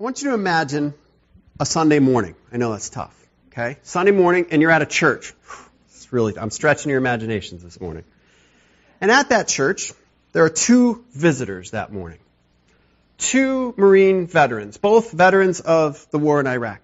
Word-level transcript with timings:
I 0.00 0.04
want 0.04 0.22
you 0.22 0.28
to 0.28 0.34
imagine 0.34 0.94
a 1.58 1.66
Sunday 1.66 1.98
morning. 1.98 2.36
I 2.52 2.56
know 2.56 2.70
that's 2.70 2.88
tough. 2.88 3.12
Okay? 3.48 3.78
Sunday 3.82 4.12
morning, 4.12 4.46
and 4.52 4.62
you're 4.62 4.70
at 4.70 4.82
a 4.82 4.86
church. 4.86 5.34
It's 5.88 6.12
really, 6.12 6.38
I'm 6.38 6.50
stretching 6.50 6.90
your 6.90 6.98
imaginations 6.98 7.64
this 7.64 7.80
morning. 7.80 8.04
And 9.00 9.10
at 9.10 9.30
that 9.30 9.48
church, 9.48 9.92
there 10.32 10.44
are 10.44 10.48
two 10.48 11.04
visitors 11.10 11.72
that 11.72 11.92
morning. 11.92 12.20
Two 13.16 13.74
Marine 13.76 14.28
veterans, 14.28 14.76
both 14.76 15.10
veterans 15.10 15.58
of 15.58 16.06
the 16.12 16.18
war 16.20 16.38
in 16.38 16.46
Iraq. 16.46 16.80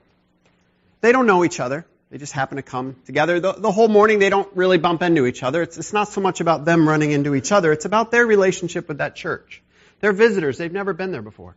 They 1.00 1.12
don't 1.12 1.26
know 1.26 1.44
each 1.44 1.60
other. 1.60 1.86
They 2.10 2.18
just 2.18 2.32
happen 2.32 2.56
to 2.56 2.62
come 2.62 2.96
together. 3.06 3.38
The, 3.38 3.52
the 3.52 3.70
whole 3.70 3.88
morning, 3.88 4.18
they 4.18 4.30
don't 4.30 4.48
really 4.56 4.78
bump 4.78 5.02
into 5.02 5.24
each 5.24 5.44
other. 5.44 5.62
It's, 5.62 5.78
it's 5.78 5.92
not 5.92 6.08
so 6.08 6.20
much 6.20 6.40
about 6.40 6.64
them 6.64 6.88
running 6.88 7.12
into 7.12 7.36
each 7.36 7.52
other. 7.52 7.70
It's 7.70 7.84
about 7.84 8.10
their 8.10 8.26
relationship 8.26 8.88
with 8.88 8.98
that 8.98 9.14
church. 9.14 9.62
They're 10.00 10.12
visitors. 10.12 10.58
They've 10.58 10.72
never 10.72 10.92
been 10.92 11.12
there 11.12 11.22
before. 11.22 11.54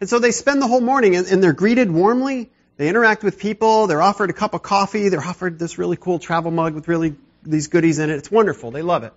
And 0.00 0.08
so 0.08 0.18
they 0.18 0.32
spend 0.32 0.62
the 0.62 0.66
whole 0.66 0.80
morning 0.80 1.14
and, 1.16 1.26
and 1.26 1.42
they're 1.42 1.52
greeted 1.52 1.90
warmly. 1.90 2.50
They 2.76 2.88
interact 2.88 3.22
with 3.22 3.38
people. 3.38 3.86
They're 3.86 4.00
offered 4.00 4.30
a 4.30 4.32
cup 4.32 4.54
of 4.54 4.62
coffee. 4.62 5.10
They're 5.10 5.20
offered 5.20 5.58
this 5.58 5.76
really 5.76 5.96
cool 5.96 6.18
travel 6.18 6.50
mug 6.50 6.74
with 6.74 6.88
really 6.88 7.16
these 7.42 7.68
goodies 7.68 7.98
in 7.98 8.08
it. 8.08 8.16
It's 8.16 8.30
wonderful. 8.30 8.70
They 8.70 8.82
love 8.82 9.04
it. 9.04 9.12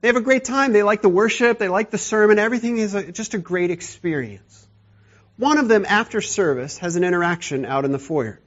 They 0.00 0.08
have 0.08 0.16
a 0.16 0.22
great 0.22 0.44
time. 0.44 0.72
They 0.72 0.82
like 0.82 1.02
the 1.02 1.08
worship. 1.08 1.58
They 1.58 1.68
like 1.68 1.90
the 1.90 1.98
sermon. 1.98 2.38
Everything 2.38 2.78
is 2.78 2.94
a, 2.94 3.12
just 3.12 3.34
a 3.34 3.38
great 3.38 3.70
experience. 3.70 4.66
One 5.36 5.58
of 5.58 5.68
them, 5.68 5.84
after 5.86 6.22
service, 6.22 6.78
has 6.78 6.96
an 6.96 7.04
interaction 7.04 7.66
out 7.66 7.84
in 7.84 7.92
the 7.92 7.98
foyer. 7.98 8.40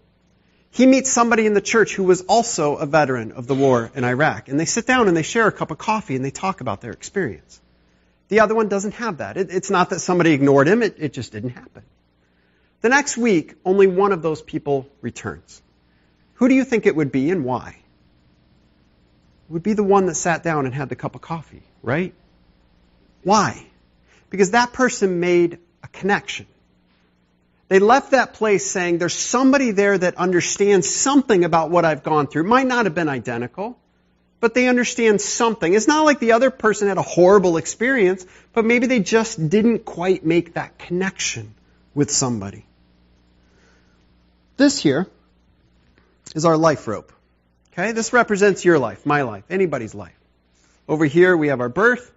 He 0.72 0.86
meets 0.86 1.12
somebody 1.12 1.46
in 1.46 1.54
the 1.54 1.62
church 1.62 1.96
who 1.96 2.04
was 2.04 2.22
also 2.22 2.76
a 2.76 2.86
veteran 2.86 3.32
of 3.32 3.48
the 3.48 3.56
war 3.56 3.92
in 3.94 4.04
Iraq. 4.04 4.50
And 4.50 4.60
they 4.60 4.66
sit 4.66 4.88
down 4.88 5.08
and 5.08 5.18
they 5.18 5.24
share 5.24 5.48
a 5.48 5.52
cup 5.52 5.72
of 5.72 5.78
coffee 5.78 6.16
and 6.16 6.24
they 6.24 6.32
talk 6.32 6.62
about 6.62 6.82
their 6.82 6.92
experience. 6.92 7.62
The 8.30 8.40
other 8.40 8.56
one 8.56 8.70
doesn't 8.70 8.94
have 8.94 9.18
that. 9.18 9.38
It, 9.38 9.52
it's 9.52 9.70
not 9.70 9.90
that 9.90 10.00
somebody 10.00 10.32
ignored 10.32 10.68
him, 10.68 10.82
it, 10.82 10.96
it 10.98 11.14
just 11.14 11.32
didn't 11.32 11.52
happen. 11.52 11.84
The 12.82 12.90
next 12.90 13.18
week, 13.18 13.56
only 13.66 13.88
one 13.88 14.14
of 14.14 14.22
those 14.22 14.42
people 14.42 14.88
returns. 15.02 15.62
Who 16.36 16.48
do 16.48 16.56
you 16.56 16.64
think 16.64 16.86
it 16.86 16.96
would 16.96 17.12
be 17.12 17.30
and 17.30 17.44
why? 17.44 17.76
It 19.50 19.54
would 19.54 19.64
be 19.64 19.74
the 19.74 19.84
one 19.84 20.06
that 20.06 20.16
sat 20.16 20.44
down 20.44 20.66
and 20.66 20.74
had 20.74 20.88
the 20.88 20.96
cup 20.96 21.16
of 21.16 21.22
coffee, 21.22 21.64
right? 21.84 22.14
Why? 23.24 23.66
Because 24.30 24.52
that 24.52 24.72
person 24.72 25.20
made 25.20 25.58
a 25.84 25.88
connection. 25.88 26.46
They 27.68 27.80
left 27.80 28.12
that 28.12 28.36
place 28.36 28.70
saying, 28.70 29.00
there's 29.00 29.14
somebody 29.14 29.72
there 29.72 29.98
that 29.98 30.16
understands 30.16 30.90
something 30.90 31.44
about 31.44 31.70
what 31.70 31.84
I've 31.84 32.04
gone 32.04 32.28
through. 32.28 32.44
It 32.44 32.48
might 32.48 32.68
not 32.68 32.86
have 32.86 32.96
been 32.96 33.10
identical, 33.10 33.78
but 34.40 34.54
they 34.54 34.68
understand 34.68 35.22
something. 35.22 35.74
It's 35.74 35.88
not 35.88 36.06
like 36.06 36.20
the 36.20 36.34
other 36.34 36.50
person 36.50 36.88
had 36.88 36.98
a 36.98 37.04
horrible 37.04 37.58
experience, 37.58 38.26
but 38.54 38.66
maybe 38.66 38.88
they 38.88 39.00
just 39.00 39.50
didn't 39.50 39.86
quite 39.86 40.26
make 40.26 40.54
that 40.54 40.78
connection 40.78 41.54
with 41.94 42.10
somebody. 42.10 42.66
This 44.58 44.80
here 44.80 45.08
is 46.36 46.46
our 46.46 46.58
life 46.58 46.88
rope. 46.88 47.12
Okay? 47.74 47.92
This 47.92 48.14
represents 48.14 48.64
your 48.66 48.80
life, 48.80 49.06
my 49.06 49.24
life, 49.24 49.44
anybody's 49.50 49.96
life. 49.96 50.18
Over 50.88 51.06
here 51.06 51.36
we 51.36 51.50
have 51.50 51.62
our 51.62 51.70
birth. 51.70 52.12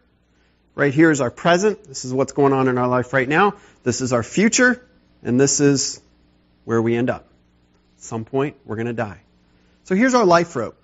Right 0.75 0.95
here 0.95 1.11
is 1.11 1.21
our 1.21 1.31
present. 1.31 1.85
This 1.85 2.05
is 2.05 2.15
what's 2.15 2.33
going 2.33 2.53
on 2.53 2.69
in 2.69 2.79
our 2.79 2.89
life 2.89 3.13
right 3.13 3.29
now. 3.29 3.55
This 3.83 4.01
is 4.01 4.13
our 4.13 4.23
future. 4.23 4.83
And 5.23 5.39
this 5.39 5.61
is 5.61 6.01
where 6.65 6.81
we 6.81 6.97
end 6.97 7.11
up. 7.11 7.27
At 7.99 8.03
some 8.03 8.25
point, 8.25 8.57
we're 8.65 8.77
going 8.77 8.87
to 8.87 8.93
die. 8.93 9.21
So 9.85 9.95
here's 9.95 10.15
our 10.15 10.25
life 10.25 10.57
rope. 10.57 10.77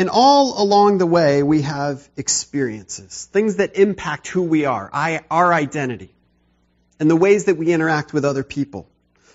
And 0.00 0.08
all 0.08 0.62
along 0.62 0.96
the 0.96 1.04
way, 1.04 1.42
we 1.42 1.60
have 1.60 2.08
experiences, 2.16 3.28
things 3.34 3.56
that 3.56 3.76
impact 3.76 4.28
who 4.28 4.40
we 4.40 4.64
are, 4.64 4.88
our 5.30 5.52
identity, 5.52 6.14
and 6.98 7.10
the 7.10 7.16
ways 7.16 7.44
that 7.44 7.58
we 7.58 7.70
interact 7.70 8.14
with 8.14 8.24
other 8.24 8.42
people. 8.42 8.88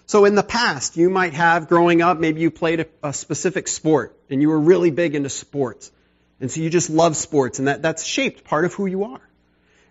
So 0.08 0.26
in 0.26 0.34
the 0.34 0.42
past, 0.42 0.98
you 0.98 1.12
might 1.12 1.36
have, 1.36 1.68
growing 1.68 2.02
up, 2.02 2.18
maybe 2.18 2.42
you 2.42 2.50
played 2.50 2.80
a, 2.80 2.88
a 3.04 3.14
specific 3.14 3.68
sport, 3.68 4.18
and 4.28 4.42
you 4.42 4.50
were 4.50 4.60
really 4.60 4.90
big 4.90 5.14
into 5.14 5.30
sports. 5.30 5.92
And 6.42 6.50
so 6.50 6.62
you 6.62 6.72
just 6.72 6.90
love 6.90 7.16
sports, 7.16 7.60
and 7.60 7.68
that, 7.68 7.84
that's 7.84 8.04
shaped 8.04 8.44
part 8.44 8.66
of 8.66 8.74
who 8.74 8.88
you 8.88 9.04
are. 9.04 9.22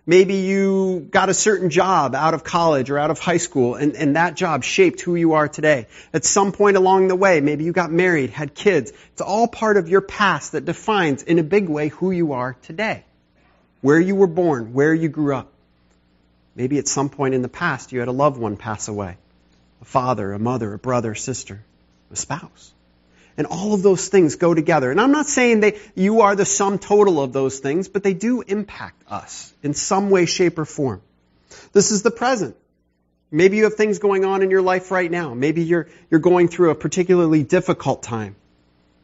Maybe 0.07 0.35
you 0.35 1.07
got 1.09 1.29
a 1.29 1.33
certain 1.33 1.71
job 1.71 2.13
out 2.13 2.35
of 2.35 2.43
college 2.43 2.91
or 2.91 2.99
out 2.99 3.09
of 3.09 3.17
high 3.17 3.37
school, 3.37 3.73
and, 3.73 3.95
and 3.95 4.15
that 4.15 4.35
job 4.35 4.63
shaped 4.63 5.01
who 5.01 5.15
you 5.15 5.33
are 5.33 5.47
today. 5.47 5.87
At 6.13 6.23
some 6.25 6.51
point 6.51 6.77
along 6.77 7.07
the 7.07 7.15
way, 7.15 7.41
maybe 7.41 7.63
you 7.63 7.71
got 7.71 7.91
married, 7.91 8.29
had 8.29 8.53
kids. 8.53 8.93
It's 9.13 9.21
all 9.21 9.47
part 9.47 9.77
of 9.77 9.89
your 9.89 10.01
past 10.01 10.51
that 10.51 10.63
defines, 10.63 11.23
in 11.23 11.39
a 11.39 11.43
big 11.43 11.69
way, 11.69 11.87
who 11.87 12.11
you 12.11 12.33
are 12.33 12.55
today. 12.61 13.03
Where 13.81 13.99
you 13.99 14.15
were 14.15 14.27
born, 14.27 14.73
where 14.73 14.93
you 14.93 15.09
grew 15.09 15.35
up. 15.35 15.51
Maybe 16.55 16.77
at 16.77 16.87
some 16.87 17.09
point 17.09 17.33
in 17.33 17.41
the 17.41 17.49
past, 17.49 17.91
you 17.91 17.99
had 17.99 18.07
a 18.07 18.13
loved 18.13 18.37
one 18.37 18.57
pass 18.57 18.87
away. 18.87 19.17
A 19.81 19.85
father, 19.85 20.33
a 20.33 20.39
mother, 20.39 20.71
a 20.73 20.77
brother, 20.77 21.15
sister, 21.15 21.63
a 22.11 22.15
spouse. 22.15 22.74
And 23.37 23.47
all 23.47 23.73
of 23.73 23.81
those 23.81 24.07
things 24.07 24.35
go 24.35 24.53
together. 24.53 24.91
And 24.91 25.01
I'm 25.01 25.11
not 25.11 25.25
saying 25.25 25.61
that 25.61 25.75
you 25.93 26.21
are 26.21 26.35
the 26.35 26.45
sum 26.45 26.79
total 26.79 27.21
of 27.21 27.33
those 27.33 27.59
things, 27.59 27.89
but 27.89 28.03
they 28.03 28.13
do 28.13 28.41
impact 28.41 29.03
us 29.09 29.53
in 29.61 29.73
some 29.73 30.09
way, 30.09 30.25
shape, 30.25 30.57
or 30.57 30.65
form. 30.65 31.01
This 31.73 31.91
is 31.91 32.01
the 32.01 32.11
present. 32.11 32.55
Maybe 33.31 33.57
you 33.57 33.65
have 33.65 33.73
things 33.73 33.99
going 33.99 34.23
on 34.23 34.41
in 34.43 34.51
your 34.51 34.61
life 34.61 34.91
right 34.91 35.11
now. 35.11 35.33
Maybe 35.33 35.63
you're, 35.63 35.89
you're 36.09 36.21
going 36.21 36.47
through 36.47 36.69
a 36.69 36.75
particularly 36.75 37.43
difficult 37.43 38.01
time. 38.01 38.35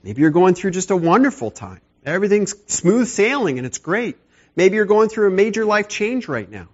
Maybe 0.04 0.22
you're 0.22 0.32
going 0.32 0.56
through 0.56 0.72
just 0.72 0.92
a 0.92 0.96
wonderful 0.96 1.52
time. 1.52 1.82
Everything's 2.06 2.56
smooth 2.72 3.08
sailing 3.08 3.58
and 3.58 3.68
it's 3.68 3.78
great. 3.78 4.18
Maybe 4.56 4.76
you're 4.76 4.86
going 4.86 5.10
through 5.10 5.28
a 5.28 5.32
major 5.32 5.66
life 5.66 5.88
change 5.88 6.28
right 6.28 6.50
now. 6.50 6.68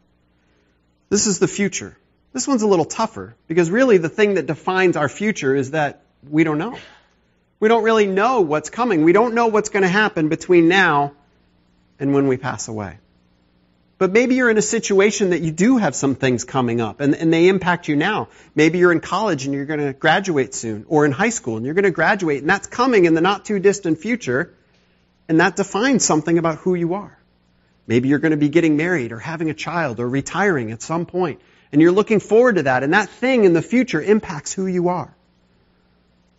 This 1.10 1.28
is 1.28 1.40
the 1.40 1.48
future. 1.48 1.98
This 2.34 2.48
one's 2.48 2.62
a 2.62 2.68
little 2.68 2.86
tougher 2.86 3.36
because 3.48 3.72
really 3.72 3.98
the 3.98 4.10
thing 4.10 4.36
that 4.36 4.46
defines 4.46 4.96
our 4.96 5.10
future 5.10 5.56
is 5.56 5.72
that 5.72 6.02
we 6.30 6.44
don't 6.44 6.58
know. 6.58 6.78
We 7.60 7.68
don't 7.68 7.84
really 7.84 8.08
know 8.08 8.42
what's 8.42 8.70
coming. 8.70 9.04
We 9.04 9.14
don't 9.14 9.34
know 9.34 9.48
what's 9.48 9.70
going 9.70 9.84
to 9.84 9.90
happen 9.90 10.30
between 10.30 10.68
now 10.68 11.14
and 12.00 12.14
when 12.14 12.28
we 12.28 12.38
pass 12.38 12.68
away. 12.68 13.00
But 13.98 14.12
maybe 14.12 14.36
you're 14.36 14.52
in 14.52 14.60
a 14.60 14.62
situation 14.62 15.32
that 15.32 15.42
you 15.42 15.52
do 15.52 15.78
have 15.78 15.96
some 15.96 16.14
things 16.14 16.44
coming 16.44 16.82
up 16.82 17.00
and, 17.00 17.16
and 17.16 17.34
they 17.34 17.48
impact 17.48 17.88
you 17.88 17.96
now. 17.96 18.28
Maybe 18.54 18.78
you're 18.78 18.92
in 18.92 19.00
college 19.00 19.46
and 19.46 19.56
you're 19.56 19.66
going 19.66 19.80
to 19.80 19.94
graduate 19.94 20.54
soon, 20.54 20.86
or 20.88 21.06
in 21.06 21.12
high 21.12 21.32
school 21.32 21.58
and 21.58 21.66
you're 21.66 21.74
going 21.74 21.84
to 21.84 21.92
graduate, 21.92 22.42
and 22.42 22.50
that's 22.50 22.68
coming 22.68 23.06
in 23.06 23.16
the 23.16 23.22
not 23.22 23.46
too 23.46 23.58
distant 23.58 23.98
future, 23.98 24.54
and 25.28 25.40
that 25.40 25.56
defines 25.56 26.06
something 26.06 26.38
about 26.38 26.60
who 26.60 26.76
you 26.76 26.94
are. 26.94 27.18
Maybe 27.88 28.10
you're 28.10 28.20
going 28.20 28.32
to 28.32 28.38
be 28.38 28.50
getting 28.50 28.78
married 28.78 29.12
or 29.12 29.18
having 29.18 29.50
a 29.50 29.56
child 29.56 30.00
or 30.00 30.08
retiring 30.08 30.72
at 30.72 30.84
some 30.84 31.08
point, 31.08 31.42
and 31.72 31.82
you're 31.82 31.92
looking 31.92 32.20
forward 32.20 32.58
to 32.58 32.64
that, 32.64 32.84
and 32.84 32.94
that 32.94 33.10
thing 33.10 33.46
in 33.46 33.54
the 33.54 33.64
future 33.64 34.02
impacts 34.02 34.54
who 34.54 34.68
you 34.68 34.90
are. 34.90 35.17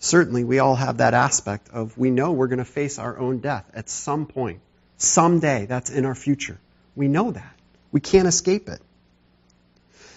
Certainly, 0.00 0.44
we 0.44 0.58
all 0.60 0.76
have 0.76 0.98
that 0.98 1.14
aspect 1.14 1.70
of 1.72 1.96
we 1.98 2.10
know 2.10 2.32
we're 2.32 2.46
going 2.46 2.58
to 2.58 2.64
face 2.64 2.98
our 2.98 3.18
own 3.18 3.38
death 3.38 3.68
at 3.74 3.88
some 3.88 4.26
point. 4.26 4.60
Someday, 4.96 5.66
that's 5.66 5.90
in 5.90 6.04
our 6.04 6.14
future. 6.14 6.58
We 6.94 7.08
know 7.08 7.30
that. 7.30 7.54
We 7.90 8.00
can't 8.00 8.28
escape 8.28 8.68
it. 8.68 8.80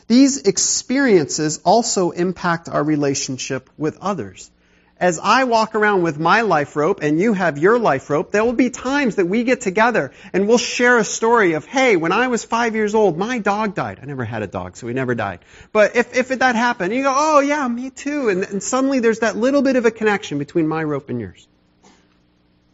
These 0.07 0.39
experiences 0.39 1.61
also 1.63 2.11
impact 2.11 2.67
our 2.67 2.83
relationship 2.83 3.69
with 3.77 3.97
others 4.01 4.51
as 5.01 5.19
I 5.21 5.45
walk 5.45 5.73
around 5.73 6.03
with 6.03 6.19
my 6.19 6.41
life 6.41 6.75
rope 6.75 7.01
and 7.01 7.19
you 7.19 7.33
have 7.33 7.57
your 7.57 7.79
life 7.79 8.07
rope, 8.11 8.31
there 8.31 8.45
will 8.45 8.53
be 8.53 8.69
times 8.69 9.15
that 9.15 9.25
we 9.25 9.43
get 9.43 9.59
together 9.59 10.11
and 10.31 10.47
we'll 10.47 10.59
share 10.59 10.99
a 10.99 11.03
story 11.03 11.53
of, 11.53 11.65
hey, 11.65 11.95
when 11.95 12.11
I 12.11 12.27
was 12.27 12.45
five 12.45 12.75
years 12.75 12.93
old, 12.93 13.17
my 13.17 13.39
dog 13.39 13.73
died. 13.73 13.99
I 13.99 14.05
never 14.05 14.23
had 14.23 14.43
a 14.43 14.47
dog, 14.47 14.77
so 14.77 14.87
he 14.87 14.93
never 14.93 15.15
died. 15.15 15.39
But 15.71 15.95
if, 15.95 16.15
if 16.15 16.27
that 16.29 16.55
happened, 16.55 16.93
you 16.93 17.01
go, 17.01 17.13
oh 17.13 17.39
yeah, 17.39 17.67
me 17.67 17.89
too. 17.89 18.29
And, 18.29 18.43
and 18.43 18.61
suddenly 18.61 18.99
there's 18.99 19.19
that 19.19 19.35
little 19.35 19.63
bit 19.63 19.75
of 19.75 19.85
a 19.85 19.91
connection 19.91 20.37
between 20.37 20.67
my 20.67 20.83
rope 20.83 21.09
and 21.09 21.19
yours. 21.19 21.47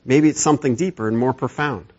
Maybe 0.04 0.28
it's 0.28 0.42
something 0.42 0.76
deeper 0.76 1.08
and 1.08 1.18
more 1.18 1.34
profound. 1.34 1.94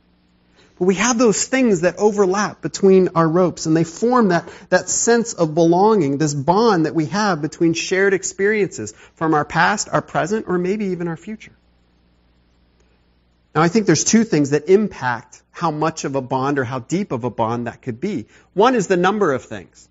But 0.79 0.85
we 0.85 0.95
have 0.95 1.19
those 1.19 1.45
things 1.45 1.81
that 1.81 1.97
overlap 1.97 2.63
between 2.63 3.09
our 3.15 3.29
ropes 3.29 3.67
and 3.67 3.77
they 3.77 3.85
form 3.85 4.29
that, 4.29 4.49
that 4.69 4.89
sense 4.89 5.33
of 5.33 5.55
belonging, 5.55 6.19
this 6.19 6.35
bond 6.35 6.87
that 6.87 6.95
we 6.95 7.07
have 7.07 7.43
between 7.43 7.75
shared 7.75 8.15
experiences 8.15 8.93
from 9.15 9.35
our 9.35 9.45
past, 9.45 9.89
our 9.91 10.03
present, 10.03 10.47
or 10.49 10.57
maybe 10.57 10.87
even 10.87 11.09
our 11.09 11.17
future. 11.17 11.53
Now 13.55 13.63
I 13.63 13.69
think 13.69 13.87
there's 13.87 14.05
two 14.05 14.23
things 14.23 14.51
that 14.51 14.69
impact 14.69 15.43
how 15.51 15.73
much 15.73 16.05
of 16.05 16.15
a 16.15 16.21
bond 16.21 16.61
or 16.61 16.65
how 16.65 16.79
deep 16.79 17.11
of 17.11 17.25
a 17.25 17.31
bond 17.31 17.67
that 17.67 17.83
could 17.83 18.01
be. 18.01 18.27
One 18.55 18.77
is 18.77 18.87
the 18.87 18.97
number 18.97 19.33
of 19.33 19.45
things. 19.45 19.89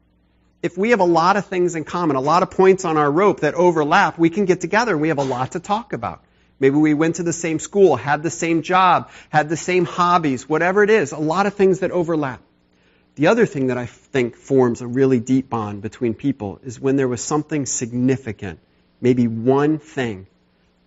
If 0.64 0.78
we 0.78 0.92
have 0.92 1.02
a 1.02 1.06
lot 1.06 1.36
of 1.36 1.48
things 1.48 1.76
in 1.76 1.84
common, 1.84 2.16
a 2.16 2.22
lot 2.22 2.44
of 2.44 2.52
points 2.52 2.86
on 2.86 2.96
our 2.96 3.12
rope 3.12 3.42
that 3.42 3.56
overlap, 3.56 4.18
we 4.18 4.30
can 4.30 4.46
get 4.46 4.62
together 4.62 4.94
and 4.94 5.02
we 5.02 5.10
have 5.10 5.18
a 5.18 5.24
lot 5.24 5.52
to 5.52 5.60
talk 5.60 5.92
about. 5.92 6.24
Maybe 6.60 6.76
we 6.76 6.94
went 6.94 7.16
to 7.16 7.24
the 7.24 7.34
same 7.34 7.60
school, 7.60 7.96
had 7.96 8.24
the 8.24 8.32
same 8.32 8.64
job, 8.64 9.12
had 9.30 9.50
the 9.50 9.58
same 9.58 9.86
hobbies, 9.86 10.50
whatever 10.50 10.84
it 10.84 10.90
is, 10.90 11.12
a 11.12 11.18
lot 11.18 11.46
of 11.46 11.54
things 11.54 11.80
that 11.80 11.92
overlap. 11.92 12.42
The 13.16 13.28
other 13.28 13.46
thing 13.46 13.68
that 13.68 13.78
I 13.78 13.86
think 13.86 14.36
forms 14.36 14.82
a 14.82 14.88
really 14.88 15.20
deep 15.20 15.50
bond 15.50 15.82
between 15.82 16.14
people 16.14 16.60
is 16.64 16.80
when 16.80 16.96
there 16.96 17.08
was 17.08 17.22
something 17.22 17.66
significant, 17.66 18.60
maybe 19.02 19.28
one 19.28 19.80
thing 19.80 20.28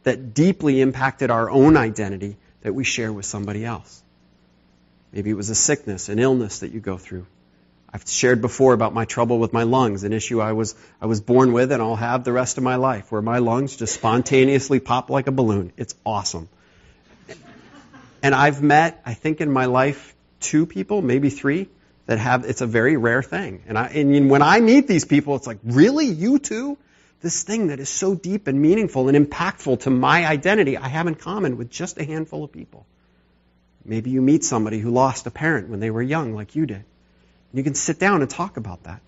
that 0.03 0.35
deeply 0.35 0.81
impacted 0.81 1.31
our 1.31 1.51
own 1.51 1.77
identity 1.77 2.37
that 2.63 2.73
we 2.73 2.85
share 2.85 3.13
with 3.13 3.27
somebody 3.27 3.65
else. 3.65 4.03
Maybe 5.13 5.31
it 5.31 5.35
was 5.35 5.51
a 5.51 5.55
sickness, 5.55 6.09
an 6.09 6.19
illness 6.19 6.61
that 6.61 6.73
you 6.73 6.81
go 6.81 6.97
through, 6.97 7.27
I've 7.93 8.09
shared 8.09 8.41
before 8.41 8.73
about 8.73 8.95
my 8.95 9.05
trouble 9.05 9.39
with 9.39 9.53
my 9.53 9.65
lungs, 9.65 10.05
an 10.05 10.13
issue 10.13 10.41
I 10.41 10.53
was, 10.53 10.77
I 11.01 11.07
was 11.07 11.21
born 11.21 11.53
with 11.53 11.73
and 11.73 11.83
I'll 11.83 11.97
have 11.97 12.23
the 12.23 12.33
rest 12.33 12.57
of 12.57 12.63
my 12.63 12.77
life, 12.77 13.11
where 13.11 13.23
my 13.23 13.39
lungs 13.39 13.77
just 13.77 13.95
spontaneously 13.95 14.79
pop 14.79 15.11
like 15.11 15.27
a 15.27 15.33
balloon. 15.33 15.73
It's 15.77 15.95
awesome. 16.07 16.49
And 18.23 18.35
I've 18.35 18.63
met, 18.63 19.01
I 19.05 19.15
think 19.15 19.41
in 19.41 19.51
my 19.51 19.65
life, 19.65 20.15
two 20.41 20.67
people, 20.67 21.03
maybe 21.03 21.31
three, 21.31 21.69
that 22.07 22.19
have, 22.19 22.45
it's 22.45 22.61
a 22.61 22.67
very 22.67 22.97
rare 22.97 23.23
thing. 23.23 23.63
And 23.67 23.79
I, 23.79 23.87
and 23.89 24.31
when 24.31 24.43
I 24.43 24.61
meet 24.61 24.87
these 24.87 25.05
people, 25.05 25.37
it's 25.37 25.47
like, 25.47 25.59
really? 25.65 26.07
You 26.07 26.39
too? 26.39 26.77
This 27.23 27.43
thing 27.43 27.69
that 27.69 27.81
is 27.81 27.89
so 27.89 28.15
deep 28.15 28.47
and 28.47 28.61
meaningful 28.61 29.09
and 29.09 29.27
impactful 29.27 29.81
to 29.81 29.91
my 29.91 30.27
identity, 30.27 30.77
I 30.77 30.89
have 30.89 31.07
in 31.07 31.15
common 31.15 31.57
with 31.57 31.71
just 31.71 31.99
a 31.99 32.05
handful 32.05 32.45
of 32.45 32.53
people. 32.53 32.87
Maybe 33.85 34.11
you 34.11 34.23
meet 34.23 34.45
somebody 34.45 34.79
who 34.79 34.91
lost 34.91 35.27
a 35.27 35.31
parent 35.31 35.69
when 35.69 35.81
they 35.81 35.91
were 35.91 36.03
young, 36.03 36.35
like 36.35 36.55
you 36.55 36.67
did. 36.67 36.85
You 37.53 37.63
can 37.63 37.75
sit 37.75 37.99
down 37.99 38.23
and 38.23 38.31
talk 38.31 38.57
about 38.57 38.85
that. 38.85 39.01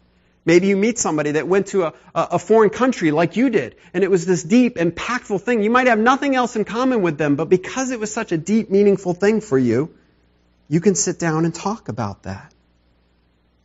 Maybe 0.45 0.67
you 0.67 0.77
meet 0.77 0.99
somebody 0.99 1.33
that 1.33 1.47
went 1.47 1.69
to 1.69 1.85
a, 1.85 1.95
a, 2.15 2.39
foreign 2.39 2.71
country 2.71 3.13
like 3.13 3.37
you 3.37 3.49
did, 3.49 3.77
and 3.95 4.03
it 4.03 4.11
was 4.11 4.27
this 4.27 4.43
deep, 4.43 4.75
impactful 4.77 5.41
thing. 5.43 5.63
You 5.63 5.71
might 5.71 5.87
have 5.87 6.01
nothing 6.01 6.35
else 6.35 6.57
in 6.57 6.65
common 6.65 7.01
with 7.01 7.17
them, 7.17 7.37
but 7.37 7.49
because 7.49 7.93
it 7.93 8.01
was 8.01 8.13
such 8.13 8.33
a 8.33 8.37
deep, 8.37 8.69
meaningful 8.69 9.15
thing 9.15 9.41
for 9.41 9.57
you, 9.57 9.95
you 10.69 10.81
can 10.81 10.97
sit 10.97 11.21
down 11.21 11.45
and 11.45 11.55
talk 11.55 11.89
about 11.89 12.25
that. 12.25 12.53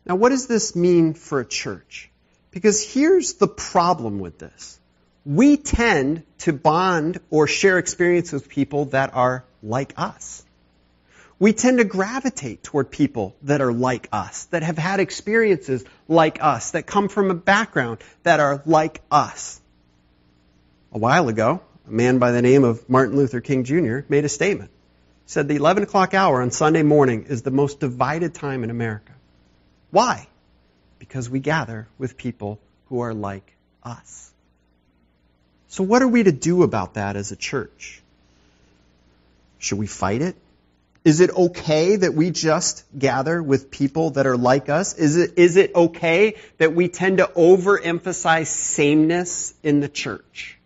Now, 0.06 0.14
what 0.14 0.28
does 0.28 0.46
this 0.46 0.76
mean 0.76 1.14
for 1.14 1.40
a 1.40 1.44
church? 1.44 2.10
Because 2.52 2.80
here's 2.82 3.34
the 3.34 3.48
problem 3.48 4.20
with 4.20 4.38
this. 4.38 4.78
We 5.24 5.56
tend 5.56 6.22
to 6.38 6.52
bond 6.52 7.18
or 7.28 7.48
share 7.48 7.78
experience 7.78 8.30
with 8.30 8.48
people 8.48 8.86
that 8.86 9.14
are 9.14 9.44
like 9.62 9.94
us 9.96 10.44
we 11.38 11.52
tend 11.52 11.78
to 11.78 11.84
gravitate 11.84 12.62
toward 12.62 12.90
people 12.90 13.36
that 13.42 13.60
are 13.60 13.72
like 13.72 14.08
us, 14.12 14.46
that 14.46 14.62
have 14.62 14.76
had 14.76 14.98
experiences 14.98 15.84
like 16.08 16.42
us, 16.42 16.72
that 16.72 16.86
come 16.86 17.08
from 17.08 17.30
a 17.30 17.34
background 17.34 17.98
that 18.24 18.40
are 18.40 18.62
like 18.66 19.00
us. 19.10 19.60
A 20.92 20.98
while 20.98 21.28
ago, 21.28 21.60
a 21.86 21.90
man 21.90 22.18
by 22.18 22.32
the 22.32 22.42
name 22.42 22.64
of 22.64 22.88
Martin 22.88 23.16
Luther 23.16 23.40
King 23.40 23.64
Jr. 23.64 24.00
made 24.08 24.24
a 24.24 24.28
statement. 24.28 24.70
He 25.26 25.30
said 25.30 25.46
the 25.46 25.56
11 25.56 25.84
o'clock 25.84 26.12
hour 26.12 26.42
on 26.42 26.50
Sunday 26.50 26.82
morning 26.82 27.26
is 27.28 27.42
the 27.42 27.50
most 27.50 27.78
divided 27.78 28.34
time 28.34 28.64
in 28.64 28.70
America. 28.70 29.12
Why? 29.90 30.26
Because 30.98 31.30
we 31.30 31.38
gather 31.38 31.86
with 31.98 32.16
people 32.16 32.58
who 32.86 33.00
are 33.00 33.14
like 33.14 33.54
us. 33.84 34.32
So 35.68 35.84
what 35.84 36.02
are 36.02 36.08
we 36.08 36.22
to 36.24 36.32
do 36.32 36.62
about 36.62 36.94
that 36.94 37.14
as 37.14 37.30
a 37.30 37.36
church? 37.36 38.02
Should 39.58 39.78
we 39.78 39.86
fight 39.86 40.22
it? 40.22 40.34
Is 41.04 41.20
it 41.20 41.30
okay 41.30 41.96
that 41.96 42.14
we 42.14 42.30
just 42.30 42.84
gather 42.96 43.42
with 43.42 43.70
people 43.70 44.10
that 44.10 44.26
are 44.26 44.36
like 44.36 44.68
us? 44.68 44.94
Is 44.94 45.16
it, 45.16 45.38
is 45.38 45.56
it 45.56 45.74
okay 45.74 46.34
that 46.58 46.74
we 46.74 46.88
tend 46.88 47.18
to 47.18 47.26
overemphasize 47.26 48.46
sameness 48.46 49.54
in 49.62 49.80
the 49.80 49.88
church? 49.88 50.58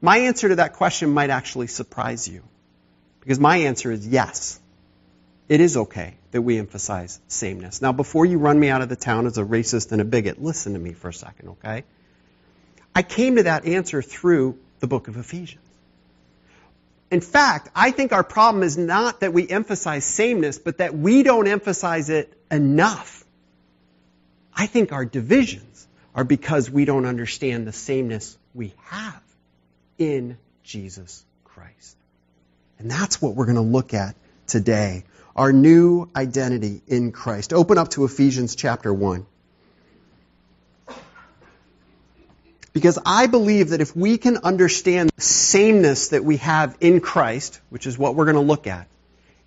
My 0.00 0.18
answer 0.18 0.48
to 0.48 0.56
that 0.56 0.74
question 0.74 1.10
might 1.10 1.30
actually 1.30 1.66
surprise 1.66 2.26
you. 2.26 2.42
Because 3.20 3.40
my 3.40 3.58
answer 3.58 3.90
is 3.90 4.06
yes. 4.06 4.60
It 5.48 5.60
is 5.60 5.76
okay 5.76 6.14
that 6.32 6.42
we 6.42 6.58
emphasize 6.58 7.20
sameness. 7.28 7.82
Now, 7.82 7.92
before 7.92 8.26
you 8.26 8.38
run 8.38 8.58
me 8.58 8.68
out 8.68 8.82
of 8.82 8.88
the 8.88 8.96
town 8.96 9.26
as 9.26 9.38
a 9.38 9.44
racist 9.44 9.92
and 9.92 10.00
a 10.00 10.04
bigot, 10.04 10.40
listen 10.40 10.72
to 10.72 10.78
me 10.78 10.92
for 10.92 11.08
a 11.08 11.12
second, 11.12 11.50
okay? 11.50 11.84
I 12.94 13.02
came 13.02 13.36
to 13.36 13.44
that 13.44 13.66
answer 13.66 14.02
through 14.02 14.58
the 14.80 14.86
book 14.86 15.08
of 15.08 15.16
Ephesians. 15.16 15.65
In 17.10 17.20
fact, 17.20 17.68
I 17.74 17.92
think 17.92 18.12
our 18.12 18.24
problem 18.24 18.62
is 18.62 18.76
not 18.76 19.20
that 19.20 19.32
we 19.32 19.48
emphasize 19.48 20.04
sameness, 20.04 20.58
but 20.58 20.78
that 20.78 20.96
we 20.96 21.22
don't 21.22 21.46
emphasize 21.46 22.10
it 22.10 22.32
enough. 22.50 23.24
I 24.52 24.66
think 24.66 24.92
our 24.92 25.04
divisions 25.04 25.86
are 26.14 26.24
because 26.24 26.70
we 26.70 26.84
don't 26.84 27.06
understand 27.06 27.66
the 27.66 27.72
sameness 27.72 28.36
we 28.54 28.74
have 28.84 29.22
in 29.98 30.38
Jesus 30.64 31.24
Christ. 31.44 31.96
And 32.78 32.90
that's 32.90 33.22
what 33.22 33.34
we're 33.34 33.44
going 33.44 33.56
to 33.56 33.60
look 33.62 33.94
at 33.94 34.16
today. 34.46 35.04
Our 35.36 35.52
new 35.52 36.08
identity 36.16 36.80
in 36.86 37.12
Christ. 37.12 37.52
Open 37.52 37.78
up 37.78 37.90
to 37.90 38.04
Ephesians 38.04 38.56
chapter 38.56 38.92
1. 38.92 39.26
Because 42.76 42.98
I 43.06 43.26
believe 43.26 43.70
that 43.70 43.80
if 43.80 43.96
we 43.96 44.18
can 44.18 44.36
understand 44.36 45.08
the 45.16 45.22
sameness 45.22 46.08
that 46.08 46.22
we 46.22 46.36
have 46.36 46.76
in 46.78 47.00
Christ, 47.00 47.58
which 47.70 47.86
is 47.86 47.96
what 47.96 48.14
we're 48.14 48.26
going 48.26 48.34
to 48.34 48.42
look 48.42 48.66
at, 48.66 48.86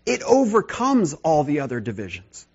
it 0.04 0.24
overcomes 0.24 1.14
all 1.14 1.44
the 1.44 1.60
other 1.60 1.80
divisions. 1.80 2.48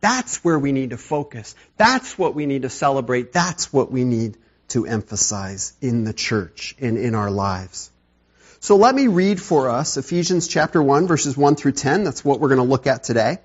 That's 0.00 0.42
where 0.42 0.58
we 0.58 0.72
need 0.72 0.90
to 0.90 0.96
focus. 0.96 1.54
That's 1.76 2.16
what 2.16 2.34
we 2.34 2.46
need 2.46 2.62
to 2.62 2.70
celebrate. 2.70 3.34
That's 3.34 3.70
what 3.70 3.92
we 3.92 4.04
need 4.04 4.38
to 4.68 4.86
emphasize 4.86 5.74
in 5.82 6.04
the 6.04 6.14
church 6.14 6.74
and 6.80 6.96
in 6.96 7.14
our 7.14 7.30
lives. 7.30 7.90
So 8.60 8.76
let 8.76 8.94
me 8.94 9.08
read 9.08 9.42
for 9.42 9.68
us 9.68 9.98
Ephesians 9.98 10.48
chapter 10.48 10.82
1 10.82 11.06
verses 11.06 11.36
1 11.36 11.56
through 11.56 11.72
10. 11.72 12.02
That's 12.02 12.24
what 12.24 12.40
we're 12.40 12.48
going 12.48 12.66
to 12.66 12.70
look 12.70 12.86
at 12.86 13.04
today. 13.04 13.40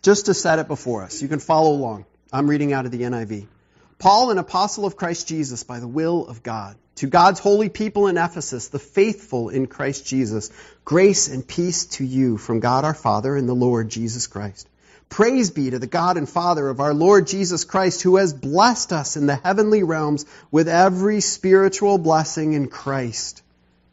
Just 0.00 0.24
to 0.24 0.32
set 0.32 0.58
it 0.58 0.68
before 0.68 1.02
us. 1.02 1.20
You 1.20 1.28
can 1.28 1.38
follow 1.38 1.72
along. 1.72 2.06
I'm 2.32 2.48
reading 2.48 2.72
out 2.72 2.86
of 2.86 2.92
the 2.92 3.02
NIV. 3.02 3.46
Paul, 3.98 4.30
an 4.30 4.38
apostle 4.38 4.86
of 4.86 4.96
Christ 4.96 5.26
Jesus 5.26 5.64
by 5.64 5.80
the 5.80 5.88
will 5.88 6.26
of 6.28 6.44
God, 6.44 6.76
to 6.96 7.08
God's 7.08 7.40
holy 7.40 7.68
people 7.68 8.06
in 8.06 8.16
Ephesus, 8.16 8.68
the 8.68 8.78
faithful 8.78 9.48
in 9.48 9.66
Christ 9.66 10.06
Jesus, 10.06 10.50
grace 10.84 11.26
and 11.26 11.46
peace 11.46 11.86
to 11.86 12.04
you 12.04 12.36
from 12.36 12.60
God 12.60 12.84
our 12.84 12.94
Father 12.94 13.36
and 13.36 13.48
the 13.48 13.54
Lord 13.54 13.88
Jesus 13.88 14.28
Christ. 14.28 14.68
Praise 15.08 15.50
be 15.50 15.70
to 15.70 15.80
the 15.80 15.88
God 15.88 16.16
and 16.16 16.28
Father 16.28 16.68
of 16.68 16.78
our 16.78 16.94
Lord 16.94 17.26
Jesus 17.26 17.64
Christ, 17.64 18.02
who 18.02 18.16
has 18.16 18.32
blessed 18.32 18.92
us 18.92 19.16
in 19.16 19.26
the 19.26 19.34
heavenly 19.34 19.82
realms 19.82 20.26
with 20.52 20.68
every 20.68 21.20
spiritual 21.20 21.98
blessing 21.98 22.52
in 22.52 22.68
Christ. 22.68 23.42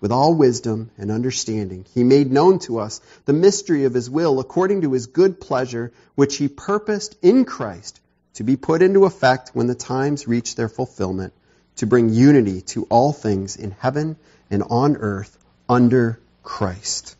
with 0.00 0.12
all 0.12 0.34
wisdom 0.34 0.90
and 0.98 1.10
understanding. 1.10 1.86
He 1.94 2.04
made 2.04 2.30
known 2.30 2.58
to 2.60 2.78
us 2.78 3.00
the 3.24 3.32
mystery 3.32 3.84
of 3.84 3.94
his 3.94 4.10
will 4.10 4.40
according 4.40 4.82
to 4.82 4.92
his 4.92 5.06
good 5.06 5.40
pleasure, 5.40 5.92
which 6.14 6.36
he 6.36 6.48
purposed 6.48 7.16
in 7.22 7.44
Christ 7.44 8.00
to 8.34 8.44
be 8.44 8.56
put 8.56 8.82
into 8.82 9.04
effect 9.06 9.50
when 9.54 9.66
the 9.66 9.74
times 9.74 10.28
reach 10.28 10.54
their 10.54 10.68
fulfillment, 10.68 11.32
to 11.76 11.86
bring 11.86 12.10
unity 12.10 12.60
to 12.60 12.84
all 12.84 13.12
things 13.12 13.56
in 13.56 13.70
heaven 13.70 14.16
and 14.50 14.62
on 14.68 14.96
earth 14.96 15.38
under 15.68 16.20
Christ. 16.42 17.16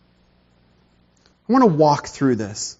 I 1.48 1.52
want 1.52 1.62
to 1.62 1.70
walk 1.70 2.08
through 2.08 2.36
this. 2.36 2.76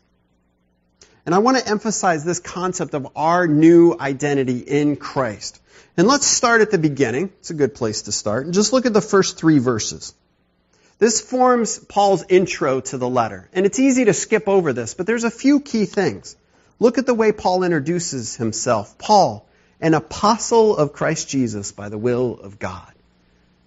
And 1.26 1.34
I 1.34 1.38
want 1.38 1.58
to 1.58 1.68
emphasize 1.68 2.24
this 2.24 2.38
concept 2.38 2.94
of 2.94 3.08
our 3.16 3.48
new 3.48 3.96
identity 3.98 4.60
in 4.60 4.94
Christ. 4.94 5.60
And 5.96 6.06
let's 6.06 6.26
start 6.26 6.60
at 6.60 6.70
the 6.70 6.78
beginning. 6.78 7.32
It's 7.40 7.50
a 7.50 7.54
good 7.54 7.74
place 7.74 8.02
to 8.02 8.12
start. 8.12 8.44
And 8.44 8.54
just 8.54 8.72
look 8.72 8.86
at 8.86 8.92
the 8.92 9.00
first 9.00 9.36
three 9.36 9.58
verses. 9.58 10.14
This 11.00 11.20
forms 11.20 11.78
Paul's 11.78 12.24
intro 12.28 12.80
to 12.80 12.96
the 12.96 13.08
letter. 13.08 13.50
And 13.52 13.66
it's 13.66 13.80
easy 13.80 14.04
to 14.04 14.14
skip 14.14 14.48
over 14.48 14.72
this, 14.72 14.94
but 14.94 15.06
there's 15.06 15.24
a 15.24 15.30
few 15.30 15.60
key 15.60 15.84
things. 15.84 16.36
Look 16.78 16.96
at 16.96 17.06
the 17.06 17.14
way 17.14 17.32
Paul 17.32 17.64
introduces 17.64 18.36
himself. 18.36 18.96
Paul, 18.96 19.48
an 19.80 19.94
apostle 19.94 20.76
of 20.76 20.92
Christ 20.92 21.28
Jesus 21.28 21.72
by 21.72 21.88
the 21.88 21.98
will 21.98 22.38
of 22.40 22.60
God. 22.60 22.92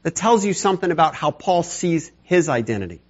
That 0.04 0.16
tells 0.16 0.46
you 0.46 0.54
something 0.54 0.92
about 0.92 1.14
how 1.14 1.32
Paul 1.32 1.64
sees 1.64 2.10
his 2.24 2.48
identity. 2.48 3.02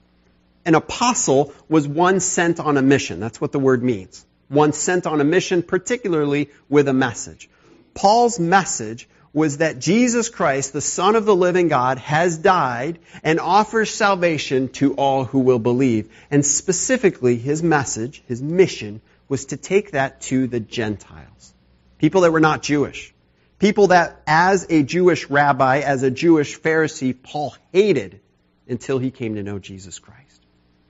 An 0.65 0.73
apostle 0.73 1.53
was 1.69 1.87
one 1.87 2.19
sent 2.19 2.59
on 2.59 2.77
a 2.77 2.81
mission. 2.81 3.19
That's 3.19 3.39
what 3.39 3.51
the 3.51 3.59
word 3.59 3.83
means. 3.83 4.25
One 4.49 4.73
sent 4.73 5.07
on 5.07 5.21
a 5.21 5.23
mission, 5.23 5.63
particularly 5.63 6.49
with 6.67 6.87
a 6.87 6.93
message. 6.93 7.49
Paul's 7.93 8.39
message 8.39 9.07
was 9.31 9.57
that 9.57 9.79
Jesus 9.79 10.29
Christ, 10.29 10.73
the 10.73 10.81
Son 10.81 11.15
of 11.15 11.25
the 11.25 11.35
living 11.35 11.67
God, 11.67 11.99
has 11.99 12.37
died 12.37 12.97
and 13.23 13.39
offers 13.39 13.91
salvation 13.91 14.69
to 14.69 14.95
all 14.95 15.23
who 15.23 15.39
will 15.39 15.59
believe. 15.59 16.11
And 16.31 16.43
specifically, 16.43 17.37
his 17.37 17.61
message, 17.61 18.23
his 18.27 18.41
mission, 18.41 19.01
was 19.27 19.45
to 19.45 19.57
take 19.57 19.91
that 19.91 20.21
to 20.21 20.47
the 20.47 20.59
Gentiles. 20.59 21.53
People 21.99 22.21
that 22.21 22.31
were 22.31 22.39
not 22.39 22.63
Jewish. 22.63 23.13
People 23.59 23.87
that, 23.87 24.19
as 24.25 24.65
a 24.69 24.81
Jewish 24.81 25.29
rabbi, 25.29 25.81
as 25.81 26.01
a 26.01 26.09
Jewish 26.09 26.59
Pharisee, 26.59 27.15
Paul 27.21 27.53
hated 27.71 28.19
until 28.67 28.97
he 28.97 29.11
came 29.11 29.35
to 29.35 29.43
know 29.43 29.59
Jesus 29.59 29.99
Christ. 29.99 30.41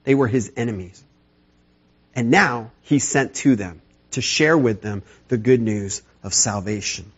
They 0.04 0.14
were 0.14 0.28
his 0.28 0.52
enemies. 0.56 1.04
And 2.14 2.30
now 2.30 2.72
he's 2.82 3.06
sent 3.06 3.34
to 3.36 3.56
them 3.56 3.80
to 4.12 4.20
share 4.20 4.56
with 4.56 4.82
them 4.82 5.02
the 5.28 5.36
good 5.36 5.60
news 5.60 6.02
of 6.22 6.34
salvation. 6.34 7.10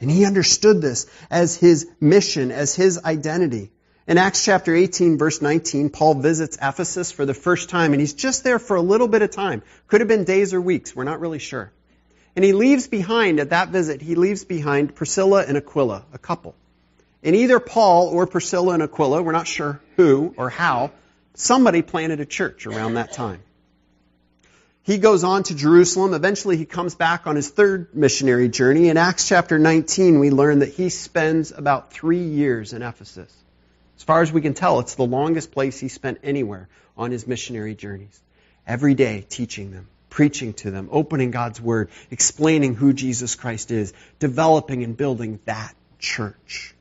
And 0.00 0.10
he 0.10 0.24
understood 0.24 0.80
this 0.80 1.06
as 1.30 1.56
his 1.56 1.88
mission, 2.00 2.52
as 2.52 2.74
his 2.74 3.04
identity. 3.04 3.70
In 4.06 4.16
Acts 4.16 4.44
chapter 4.44 4.74
18 4.74 5.18
verse 5.18 5.42
19, 5.42 5.90
Paul 5.90 6.14
visits 6.14 6.56
Ephesus 6.62 7.12
for 7.12 7.26
the 7.26 7.34
first 7.34 7.68
time 7.68 7.92
and 7.92 8.00
he's 8.00 8.14
just 8.14 8.44
there 8.44 8.58
for 8.58 8.76
a 8.76 8.80
little 8.82 9.08
bit 9.08 9.22
of 9.22 9.30
time. 9.30 9.62
Could 9.88 10.00
have 10.00 10.08
been 10.08 10.24
days 10.24 10.54
or 10.54 10.60
weeks. 10.60 10.94
We're 10.94 11.04
not 11.04 11.20
really 11.20 11.40
sure. 11.40 11.72
And 12.36 12.44
he 12.44 12.52
leaves 12.52 12.86
behind 12.86 13.40
at 13.40 13.50
that 13.50 13.70
visit, 13.70 14.00
he 14.00 14.14
leaves 14.14 14.44
behind 14.44 14.94
Priscilla 14.94 15.44
and 15.46 15.56
Aquila, 15.56 16.04
a 16.12 16.18
couple. 16.18 16.54
And 17.22 17.34
either 17.34 17.58
Paul 17.58 18.08
or 18.08 18.26
Priscilla 18.26 18.74
and 18.74 18.82
Aquila, 18.82 19.22
we're 19.22 19.32
not 19.32 19.48
sure 19.48 19.80
who 19.96 20.34
or 20.36 20.48
how, 20.48 20.92
somebody 21.34 21.82
planted 21.82 22.20
a 22.20 22.26
church 22.26 22.66
around 22.66 22.94
that 22.94 23.12
time. 23.12 23.42
He 24.82 24.98
goes 24.98 25.22
on 25.22 25.42
to 25.44 25.54
Jerusalem. 25.54 26.14
Eventually, 26.14 26.56
he 26.56 26.64
comes 26.64 26.94
back 26.94 27.26
on 27.26 27.36
his 27.36 27.50
third 27.50 27.94
missionary 27.94 28.48
journey. 28.48 28.88
In 28.88 28.96
Acts 28.96 29.28
chapter 29.28 29.58
19, 29.58 30.18
we 30.18 30.30
learn 30.30 30.60
that 30.60 30.70
he 30.70 30.88
spends 30.88 31.52
about 31.52 31.92
three 31.92 32.22
years 32.22 32.72
in 32.72 32.82
Ephesus. 32.82 33.32
As 33.96 34.02
far 34.02 34.22
as 34.22 34.32
we 34.32 34.40
can 34.40 34.54
tell, 34.54 34.80
it's 34.80 34.94
the 34.94 35.04
longest 35.04 35.52
place 35.52 35.78
he 35.78 35.88
spent 35.88 36.20
anywhere 36.22 36.68
on 36.96 37.10
his 37.10 37.26
missionary 37.26 37.74
journeys. 37.74 38.18
Every 38.66 38.94
day, 38.94 39.26
teaching 39.28 39.72
them, 39.72 39.88
preaching 40.08 40.54
to 40.54 40.70
them, 40.70 40.88
opening 40.90 41.30
God's 41.30 41.60
Word, 41.60 41.90
explaining 42.10 42.74
who 42.74 42.92
Jesus 42.92 43.34
Christ 43.34 43.70
is, 43.70 43.92
developing 44.18 44.84
and 44.84 44.96
building 44.96 45.40
that 45.44 45.74
church. 45.98 46.74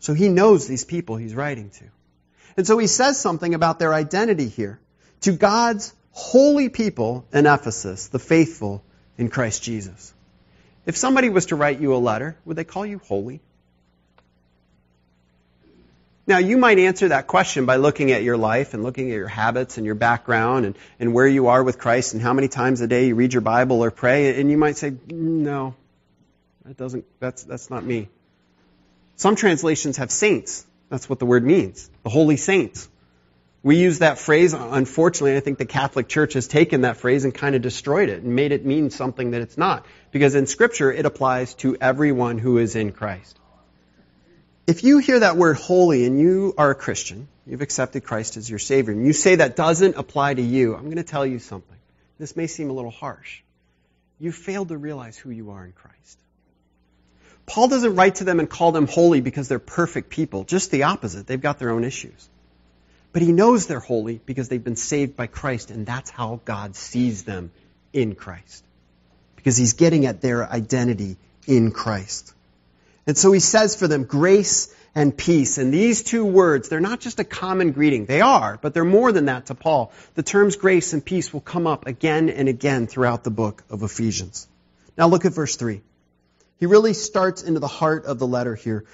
So 0.00 0.14
he 0.14 0.28
knows 0.28 0.66
these 0.66 0.84
people 0.84 1.16
he's 1.16 1.34
writing 1.34 1.70
to. 1.70 1.84
And 2.56 2.66
so 2.66 2.78
he 2.78 2.86
says 2.86 3.20
something 3.20 3.54
about 3.54 3.78
their 3.78 3.92
identity 3.92 4.48
here. 4.48 4.80
To 5.22 5.32
God's 5.32 5.92
holy 6.18 6.68
people 6.68 7.24
in 7.32 7.46
Ephesus, 7.46 8.08
the 8.08 8.18
faithful 8.18 8.82
in 9.16 9.30
Christ 9.30 9.62
Jesus. 9.62 10.12
If 10.84 10.96
somebody 10.96 11.28
was 11.28 11.46
to 11.46 11.56
write 11.56 11.80
you 11.80 11.94
a 11.94 11.96
letter, 12.10 12.36
would 12.44 12.56
they 12.56 12.64
call 12.64 12.84
you 12.84 12.98
holy? 12.98 13.40
Now, 16.26 16.38
you 16.38 16.58
might 16.58 16.78
answer 16.80 17.08
that 17.08 17.28
question 17.28 17.66
by 17.66 17.76
looking 17.76 18.10
at 18.10 18.24
your 18.24 18.36
life 18.36 18.74
and 18.74 18.82
looking 18.82 19.10
at 19.12 19.14
your 19.14 19.28
habits 19.28 19.76
and 19.76 19.86
your 19.86 19.94
background 19.94 20.66
and, 20.66 20.76
and 20.98 21.14
where 21.14 21.26
you 21.26 21.46
are 21.46 21.62
with 21.62 21.78
Christ 21.78 22.14
and 22.14 22.20
how 22.20 22.32
many 22.32 22.48
times 22.48 22.80
a 22.80 22.88
day 22.88 23.06
you 23.06 23.14
read 23.14 23.32
your 23.32 23.40
Bible 23.40 23.82
or 23.84 23.92
pray, 23.92 24.40
and 24.40 24.50
you 24.50 24.58
might 24.58 24.76
say, 24.76 24.90
mm, 24.90 25.12
no, 25.12 25.76
that 26.64 26.76
doesn't, 26.76 27.04
that's, 27.20 27.44
that's 27.44 27.70
not 27.70 27.84
me. 27.84 28.08
Some 29.14 29.36
translations 29.36 29.98
have 29.98 30.10
saints. 30.10 30.66
That's 30.90 31.08
what 31.08 31.20
the 31.20 31.26
word 31.26 31.44
means. 31.44 31.88
The 32.02 32.10
holy 32.10 32.36
saints. 32.36 32.88
We 33.62 33.76
use 33.76 33.98
that 33.98 34.18
phrase, 34.18 34.54
unfortunately, 34.54 35.36
I 35.36 35.40
think 35.40 35.58
the 35.58 35.66
Catholic 35.66 36.08
Church 36.08 36.34
has 36.34 36.46
taken 36.46 36.82
that 36.82 36.96
phrase 36.96 37.24
and 37.24 37.34
kind 37.34 37.56
of 37.56 37.62
destroyed 37.62 38.08
it 38.08 38.22
and 38.22 38.36
made 38.36 38.52
it 38.52 38.64
mean 38.64 38.90
something 38.90 39.32
that 39.32 39.40
it's 39.40 39.58
not. 39.58 39.84
Because 40.12 40.36
in 40.36 40.46
Scripture, 40.46 40.92
it 40.92 41.04
applies 41.06 41.54
to 41.54 41.76
everyone 41.80 42.38
who 42.38 42.58
is 42.58 42.76
in 42.76 42.92
Christ. 42.92 43.36
If 44.68 44.84
you 44.84 44.98
hear 44.98 45.20
that 45.20 45.36
word 45.36 45.56
holy 45.56 46.04
and 46.04 46.20
you 46.20 46.54
are 46.56 46.70
a 46.70 46.74
Christian, 46.74 47.26
you've 47.46 47.62
accepted 47.62 48.04
Christ 48.04 48.36
as 48.36 48.48
your 48.48 48.58
Savior, 48.60 48.92
and 48.92 49.04
you 49.04 49.12
say 49.12 49.36
that 49.36 49.56
doesn't 49.56 49.96
apply 49.96 50.34
to 50.34 50.42
you, 50.42 50.76
I'm 50.76 50.84
going 50.84 50.96
to 50.96 51.02
tell 51.02 51.26
you 51.26 51.38
something. 51.38 51.76
This 52.18 52.36
may 52.36 52.46
seem 52.46 52.70
a 52.70 52.72
little 52.72 52.90
harsh. 52.90 53.40
You 54.20 54.30
failed 54.30 54.68
to 54.68 54.76
realize 54.76 55.16
who 55.16 55.30
you 55.30 55.50
are 55.50 55.64
in 55.64 55.72
Christ. 55.72 56.18
Paul 57.46 57.68
doesn't 57.68 57.96
write 57.96 58.16
to 58.16 58.24
them 58.24 58.40
and 58.40 58.48
call 58.48 58.72
them 58.72 58.86
holy 58.86 59.20
because 59.20 59.48
they're 59.48 59.58
perfect 59.58 60.10
people. 60.10 60.44
Just 60.44 60.70
the 60.70 60.84
opposite. 60.84 61.26
They've 61.26 61.40
got 61.40 61.58
their 61.58 61.70
own 61.70 61.82
issues. 61.84 62.28
But 63.12 63.22
he 63.22 63.32
knows 63.32 63.66
they're 63.66 63.80
holy 63.80 64.20
because 64.24 64.48
they've 64.48 64.62
been 64.62 64.76
saved 64.76 65.16
by 65.16 65.26
Christ, 65.26 65.70
and 65.70 65.86
that's 65.86 66.10
how 66.10 66.40
God 66.44 66.76
sees 66.76 67.24
them 67.24 67.50
in 67.92 68.14
Christ. 68.14 68.64
Because 69.36 69.56
he's 69.56 69.72
getting 69.72 70.06
at 70.06 70.20
their 70.20 70.46
identity 70.48 71.16
in 71.46 71.70
Christ. 71.70 72.34
And 73.06 73.16
so 73.16 73.32
he 73.32 73.40
says 73.40 73.74
for 73.74 73.88
them, 73.88 74.04
grace 74.04 74.74
and 74.94 75.16
peace. 75.16 75.58
And 75.58 75.72
these 75.72 76.02
two 76.02 76.24
words, 76.24 76.68
they're 76.68 76.80
not 76.80 77.00
just 77.00 77.20
a 77.20 77.24
common 77.24 77.72
greeting. 77.72 78.04
They 78.04 78.20
are, 78.20 78.58
but 78.60 78.74
they're 78.74 78.84
more 78.84 79.12
than 79.12 79.26
that 79.26 79.46
to 79.46 79.54
Paul. 79.54 79.92
The 80.14 80.22
terms 80.22 80.56
grace 80.56 80.92
and 80.92 81.04
peace 81.04 81.32
will 81.32 81.40
come 81.40 81.66
up 81.66 81.86
again 81.86 82.28
and 82.28 82.48
again 82.48 82.86
throughout 82.86 83.24
the 83.24 83.30
book 83.30 83.64
of 83.70 83.82
Ephesians. 83.82 84.46
Now 84.96 85.08
look 85.08 85.24
at 85.24 85.32
verse 85.32 85.56
3. 85.56 85.80
He 86.58 86.66
really 86.66 86.92
starts 86.92 87.42
into 87.42 87.60
the 87.60 87.68
heart 87.68 88.04
of 88.04 88.18
the 88.18 88.26
letter 88.26 88.54
here. 88.54 88.84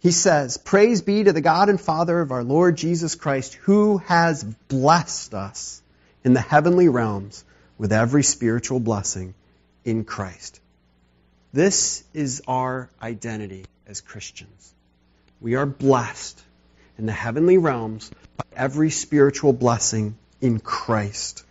He 0.00 0.12
says, 0.12 0.56
Praise 0.58 1.02
be 1.02 1.24
to 1.24 1.32
the 1.32 1.40
God 1.40 1.68
and 1.68 1.80
Father 1.80 2.20
of 2.20 2.30
our 2.30 2.44
Lord 2.44 2.76
Jesus 2.76 3.14
Christ, 3.14 3.54
who 3.54 3.98
has 3.98 4.44
blessed 4.44 5.34
us 5.34 5.82
in 6.24 6.34
the 6.34 6.40
heavenly 6.40 6.88
realms 6.88 7.44
with 7.78 7.92
every 7.92 8.22
spiritual 8.22 8.80
blessing 8.80 9.34
in 9.84 10.04
Christ. 10.04 10.60
This 11.52 12.04
is 12.14 12.42
our 12.46 12.88
identity 13.02 13.64
as 13.86 14.00
Christians. 14.00 14.74
We 15.40 15.54
are 15.54 15.66
blessed 15.66 16.40
in 16.98 17.06
the 17.06 17.12
heavenly 17.12 17.58
realms 17.58 18.10
by 18.36 18.44
every 18.54 18.90
spiritual 18.90 19.52
blessing 19.52 20.16
in 20.40 20.60
Christ. 20.60 21.44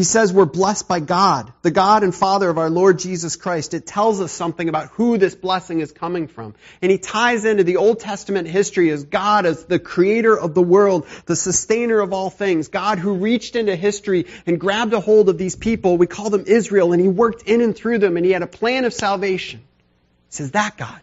He 0.00 0.04
says 0.04 0.32
we're 0.32 0.46
blessed 0.46 0.88
by 0.88 1.00
God, 1.00 1.52
the 1.60 1.70
God 1.70 2.04
and 2.04 2.14
Father 2.14 2.48
of 2.48 2.56
our 2.56 2.70
Lord 2.70 2.98
Jesus 2.98 3.36
Christ. 3.36 3.74
It 3.74 3.86
tells 3.86 4.22
us 4.22 4.32
something 4.32 4.66
about 4.66 4.88
who 4.92 5.18
this 5.18 5.34
blessing 5.34 5.80
is 5.80 5.92
coming 5.92 6.26
from. 6.26 6.54
And 6.80 6.90
he 6.90 6.96
ties 6.96 7.44
into 7.44 7.64
the 7.64 7.76
Old 7.76 8.00
Testament 8.00 8.48
history 8.48 8.88
as 8.88 9.04
God 9.04 9.44
as 9.44 9.66
the 9.66 9.78
creator 9.78 10.34
of 10.34 10.54
the 10.54 10.62
world, 10.62 11.06
the 11.26 11.36
sustainer 11.36 12.00
of 12.00 12.14
all 12.14 12.30
things, 12.30 12.68
God 12.68 12.98
who 12.98 13.16
reached 13.16 13.56
into 13.56 13.76
history 13.76 14.24
and 14.46 14.58
grabbed 14.58 14.94
a 14.94 15.00
hold 15.00 15.28
of 15.28 15.36
these 15.36 15.54
people. 15.54 15.98
We 15.98 16.06
call 16.06 16.30
them 16.30 16.44
Israel 16.46 16.94
and 16.94 17.02
he 17.02 17.08
worked 17.08 17.42
in 17.42 17.60
and 17.60 17.76
through 17.76 17.98
them 17.98 18.16
and 18.16 18.24
he 18.24 18.32
had 18.32 18.42
a 18.42 18.46
plan 18.46 18.86
of 18.86 18.94
salvation. 18.94 19.60
He 19.60 20.32
says 20.32 20.52
that 20.52 20.78
God. 20.78 21.02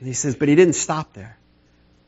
And 0.00 0.06
he 0.06 0.12
says, 0.12 0.36
but 0.36 0.48
he 0.48 0.54
didn't 0.54 0.74
stop 0.74 1.14
there. 1.14 1.38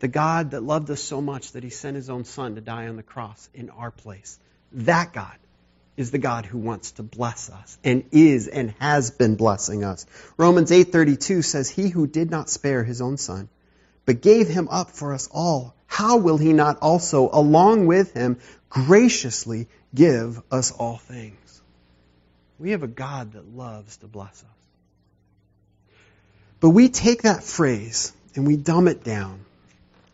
The 0.00 0.08
God 0.08 0.50
that 0.50 0.62
loved 0.62 0.90
us 0.90 1.00
so 1.00 1.22
much 1.22 1.52
that 1.52 1.64
he 1.64 1.70
sent 1.70 1.96
his 1.96 2.10
own 2.10 2.26
son 2.26 2.56
to 2.56 2.60
die 2.60 2.88
on 2.88 2.96
the 2.96 3.02
cross 3.02 3.48
in 3.54 3.70
our 3.70 3.90
place 3.90 4.38
that 4.72 5.12
God 5.12 5.36
is 5.96 6.10
the 6.10 6.18
God 6.18 6.46
who 6.46 6.58
wants 6.58 6.92
to 6.92 7.02
bless 7.02 7.50
us 7.50 7.78
and 7.84 8.04
is 8.12 8.48
and 8.48 8.74
has 8.78 9.10
been 9.10 9.36
blessing 9.36 9.84
us. 9.84 10.06
Romans 10.36 10.70
8:32 10.70 11.44
says 11.44 11.68
he 11.68 11.88
who 11.88 12.06
did 12.06 12.30
not 12.30 12.48
spare 12.48 12.84
his 12.84 13.00
own 13.00 13.16
son 13.16 13.48
but 14.06 14.22
gave 14.22 14.48
him 14.48 14.68
up 14.68 14.90
for 14.90 15.12
us 15.12 15.28
all 15.30 15.74
how 15.90 16.18
will 16.18 16.38
he 16.38 16.52
not 16.52 16.78
also 16.82 17.28
along 17.32 17.86
with 17.86 18.14
him 18.14 18.38
graciously 18.68 19.66
give 19.92 20.40
us 20.50 20.70
all 20.70 20.98
things? 20.98 21.60
We 22.60 22.70
have 22.70 22.84
a 22.84 22.88
God 22.88 23.32
that 23.32 23.56
loves 23.56 23.96
to 23.98 24.06
bless 24.06 24.44
us. 24.44 25.94
But 26.60 26.70
we 26.70 26.90
take 26.90 27.22
that 27.22 27.42
phrase 27.42 28.12
and 28.36 28.46
we 28.46 28.56
dumb 28.56 28.86
it 28.86 29.02
down 29.02 29.44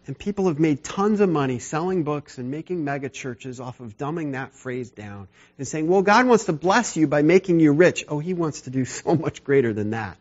and 0.07 0.17
people 0.17 0.47
have 0.47 0.61
made 0.61 0.85
tons 0.85 1.21
of 1.21 1.29
money 1.29 1.59
selling 1.59 2.05
books 2.05 2.39
and 2.39 2.51
making 2.51 2.85
mega 2.85 3.09
churches 3.09 3.59
off 3.59 3.81
of 3.81 3.99
dumbing 3.99 4.33
that 4.33 4.55
phrase 4.55 4.91
down 4.91 5.27
and 5.59 5.67
saying, 5.67 5.89
well, 5.89 6.03
God 6.03 6.27
wants 6.27 6.45
to 6.45 6.53
bless 6.53 6.97
you 6.97 7.07
by 7.07 7.23
making 7.23 7.59
you 7.59 7.73
rich. 7.73 8.05
Oh, 8.09 8.21
He 8.21 8.33
wants 8.33 8.63
to 8.63 8.71
do 8.71 8.85
so 8.85 9.15
much 9.17 9.43
greater 9.43 9.73
than 9.73 9.91
that. 9.91 10.17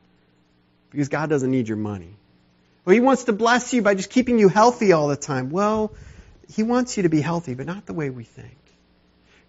Because 0.90 1.10
God 1.10 1.30
doesn't 1.30 1.52
need 1.52 1.68
your 1.68 1.78
money. 1.78 2.16
Well, 2.84 2.94
He 2.94 3.00
wants 3.00 3.26
to 3.26 3.34
bless 3.34 3.74
you 3.74 3.82
by 3.82 3.96
just 3.96 4.10
keeping 4.10 4.40
you 4.40 4.50
healthy 4.50 4.92
all 4.92 5.08
the 5.08 5.16
time. 5.16 5.52
Well, 5.52 5.94
He 6.54 6.64
wants 6.64 6.98
you 6.98 7.04
to 7.04 7.10
be 7.10 7.22
healthy, 7.22 7.54
but 7.54 7.68
not 7.68 7.86
the 7.86 7.94
way 7.94 8.10
we 8.10 8.24
think. 8.24 8.58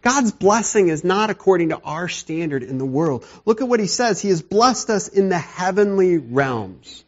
God's 0.03 0.33
blessing 0.33 0.89
is 0.89 1.03
not 1.03 1.31
according 1.31 1.71
to 1.71 1.81
our 1.81 2.09
standard 2.09 2.63
in 2.63 2.79
the 2.79 2.87
world. 2.87 3.25
Look 3.45 3.63
at 3.63 3.69
what 3.69 3.81
He 3.81 3.87
says. 3.87 4.21
He 4.21 4.29
has 4.29 4.43
blessed 4.43 4.91
us 4.91 5.09
in 5.09 5.31
the 5.31 5.39
heavenly 5.39 6.19
realms. 6.19 7.05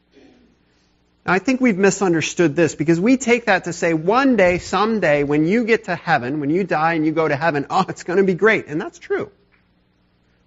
I 1.29 1.41
think 1.41 1.61
we've 1.61 1.77
misunderstood 1.77 2.57
this 2.57 2.75
because 2.75 2.99
we 2.99 3.19
take 3.19 3.47
that 3.47 3.65
to 3.65 3.75
say 3.75 3.93
one 3.93 4.37
day, 4.37 4.59
someday, 4.59 5.25
when 5.25 5.47
you 5.47 5.65
get 5.65 5.85
to 5.85 5.95
heaven, 5.95 6.41
when 6.41 6.49
you 6.49 6.65
die 6.65 6.95
and 6.95 7.05
you 7.05 7.13
go 7.13 7.29
to 7.29 7.37
heaven, 7.37 7.67
oh, 7.71 7.85
it's 7.89 8.03
going 8.03 8.17
to 8.17 8.25
be 8.25 8.35
great. 8.35 8.67
And 8.67 8.81
that's 8.81 8.99
true. 8.99 9.31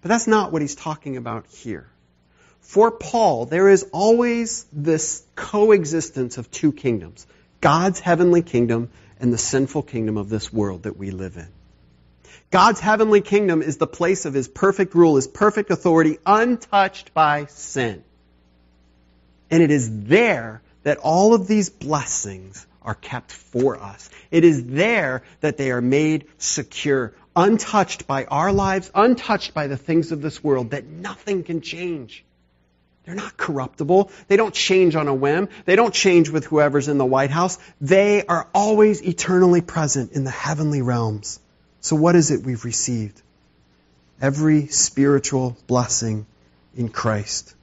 But 0.01 0.09
that's 0.09 0.25
not 0.25 0.51
what 0.51 0.63
he's 0.63 0.73
talking 0.73 1.17
about 1.17 1.45
here. 1.45 1.87
For 2.61 2.89
Paul, 2.89 3.45
there 3.45 3.69
is 3.69 3.85
always 3.91 4.65
this 4.73 5.23
coexistence 5.35 6.39
of 6.39 6.49
two 6.49 6.71
kingdoms. 6.71 7.27
God's 7.59 7.99
heavenly 7.99 8.41
kingdom 8.41 8.89
and 9.19 9.31
the 9.31 9.37
sinful 9.37 9.83
kingdom 9.83 10.17
of 10.17 10.29
this 10.29 10.51
world 10.51 10.83
that 10.83 10.97
we 10.97 11.11
live 11.11 11.37
in. 11.37 11.47
God's 12.49 12.79
heavenly 12.79 13.21
kingdom 13.21 13.61
is 13.61 13.77
the 13.77 13.87
place 13.87 14.25
of 14.25 14.33
his 14.33 14.47
perfect 14.47 14.95
rule, 14.95 15.15
his 15.15 15.27
perfect 15.27 15.69
authority, 15.69 16.17
untouched 16.25 17.13
by 17.13 17.45
sin. 17.45 18.03
And 19.51 19.61
it 19.61 19.69
is 19.69 20.05
there 20.05 20.61
that 20.83 20.97
all 20.97 21.33
of 21.33 21.47
these 21.47 21.69
blessings 21.69 22.65
are 22.81 22.95
kept 22.95 23.31
for 23.31 23.77
us. 23.77 24.09
It 24.31 24.43
is 24.43 24.65
there 24.65 25.23
that 25.41 25.57
they 25.57 25.71
are 25.71 25.81
made 25.81 26.25
secure, 26.37 27.13
untouched 27.35 28.07
by 28.07 28.25
our 28.25 28.51
lives, 28.51 28.89
untouched 28.95 29.53
by 29.53 29.67
the 29.67 29.77
things 29.77 30.11
of 30.11 30.21
this 30.21 30.43
world, 30.43 30.71
that 30.71 30.87
nothing 30.87 31.43
can 31.43 31.61
change. 31.61 32.25
They're 33.05 33.15
not 33.15 33.37
corruptible. 33.37 34.11
They 34.27 34.37
don't 34.37 34.53
change 34.53 34.95
on 34.95 35.07
a 35.07 35.13
whim. 35.13 35.49
They 35.65 35.75
don't 35.75 35.93
change 35.93 36.29
with 36.29 36.45
whoever's 36.45 36.87
in 36.87 36.97
the 36.97 37.05
White 37.05 37.31
House. 37.31 37.57
They 37.79 38.25
are 38.25 38.47
always 38.53 39.01
eternally 39.01 39.61
present 39.61 40.11
in 40.11 40.23
the 40.23 40.31
heavenly 40.31 40.81
realms. 40.81 41.39
So 41.79 41.95
what 41.95 42.15
is 42.15 42.29
it 42.29 42.43
we've 42.43 42.63
received? 42.63 43.19
Every 44.21 44.67
spiritual 44.67 45.57
blessing 45.65 46.27
in 46.75 46.89
Christ. 46.89 47.55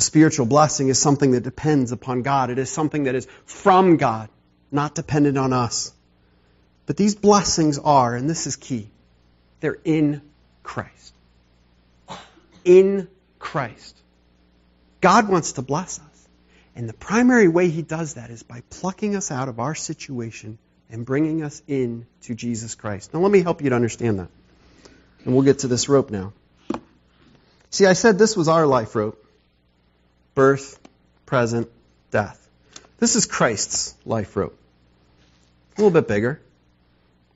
Spiritual 0.00 0.46
blessing 0.46 0.88
is 0.88 0.98
something 0.98 1.32
that 1.32 1.42
depends 1.42 1.92
upon 1.92 2.22
God. 2.22 2.50
It 2.50 2.58
is 2.58 2.70
something 2.70 3.04
that 3.04 3.14
is 3.14 3.26
from 3.44 3.96
God, 3.96 4.28
not 4.70 4.94
dependent 4.94 5.36
on 5.36 5.52
us. 5.52 5.92
But 6.86 6.96
these 6.96 7.14
blessings 7.14 7.78
are, 7.78 8.16
and 8.16 8.28
this 8.28 8.46
is 8.46 8.56
key, 8.56 8.90
they're 9.60 9.78
in 9.84 10.22
Christ. 10.62 11.14
In 12.64 13.08
Christ. 13.38 13.96
God 15.00 15.28
wants 15.28 15.52
to 15.52 15.62
bless 15.62 15.98
us. 15.98 16.28
And 16.74 16.88
the 16.88 16.94
primary 16.94 17.48
way 17.48 17.68
he 17.68 17.82
does 17.82 18.14
that 18.14 18.30
is 18.30 18.42
by 18.42 18.62
plucking 18.70 19.16
us 19.16 19.30
out 19.30 19.48
of 19.48 19.60
our 19.60 19.74
situation 19.74 20.58
and 20.90 21.04
bringing 21.04 21.42
us 21.42 21.62
in 21.66 22.06
to 22.22 22.34
Jesus 22.34 22.74
Christ. 22.74 23.12
Now 23.12 23.20
let 23.20 23.30
me 23.30 23.42
help 23.42 23.62
you 23.62 23.70
to 23.70 23.76
understand 23.76 24.18
that. 24.18 24.28
And 25.24 25.34
we'll 25.34 25.44
get 25.44 25.60
to 25.60 25.68
this 25.68 25.88
rope 25.88 26.10
now. 26.10 26.32
See, 27.70 27.86
I 27.86 27.92
said 27.92 28.18
this 28.18 28.36
was 28.36 28.48
our 28.48 28.66
life 28.66 28.94
rope. 28.94 29.24
Birth, 30.34 30.78
present, 31.26 31.68
death. 32.10 32.48
This 32.98 33.16
is 33.16 33.26
Christ's 33.26 33.94
life 34.04 34.36
rope. 34.36 34.58
A 35.76 35.80
little 35.80 35.90
bit 35.90 36.06
bigger. 36.08 36.40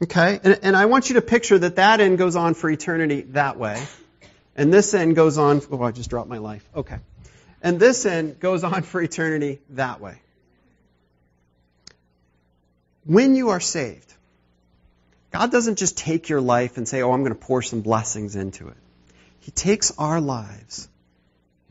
Okay? 0.03 0.41
And, 0.43 0.59
and 0.63 0.77
I 0.77 0.87
want 0.87 1.09
you 1.09 1.15
to 1.15 1.23
picture 1.23 1.59
that 1.59 1.77
that 1.77 2.01
end 2.01 2.19
goes 2.19 2.37
on 2.37 2.55
for 2.55 2.69
eternity 2.71 3.23
that 3.31 3.59
way. 3.59 3.83
And 4.57 4.73
this 4.73 4.95
end 4.95 5.17
goes 5.17 5.39
on, 5.39 5.63
oh, 5.71 5.83
I 5.83 5.91
just 5.91 6.11
dropped 6.11 6.29
my 6.29 6.39
life. 6.39 6.69
Okay. 6.77 6.99
And 7.63 7.81
this 7.81 8.05
end 8.05 8.39
goes 8.41 8.63
on 8.63 8.83
for 8.83 9.01
eternity 9.01 9.61
that 9.71 10.01
way. 10.01 10.21
When 13.07 13.35
you 13.35 13.51
are 13.51 13.61
saved, 13.61 14.13
God 15.31 15.51
doesn't 15.51 15.79
just 15.79 15.99
take 15.99 16.29
your 16.29 16.41
life 16.41 16.77
and 16.77 16.87
say, 16.87 17.03
oh, 17.03 17.13
I'm 17.13 17.23
going 17.23 17.35
to 17.35 17.39
pour 17.39 17.63
some 17.63 17.81
blessings 17.81 18.37
into 18.37 18.69
it. 18.69 18.77
He 19.41 19.51
takes 19.51 19.93
our 19.99 20.21
lives 20.21 20.89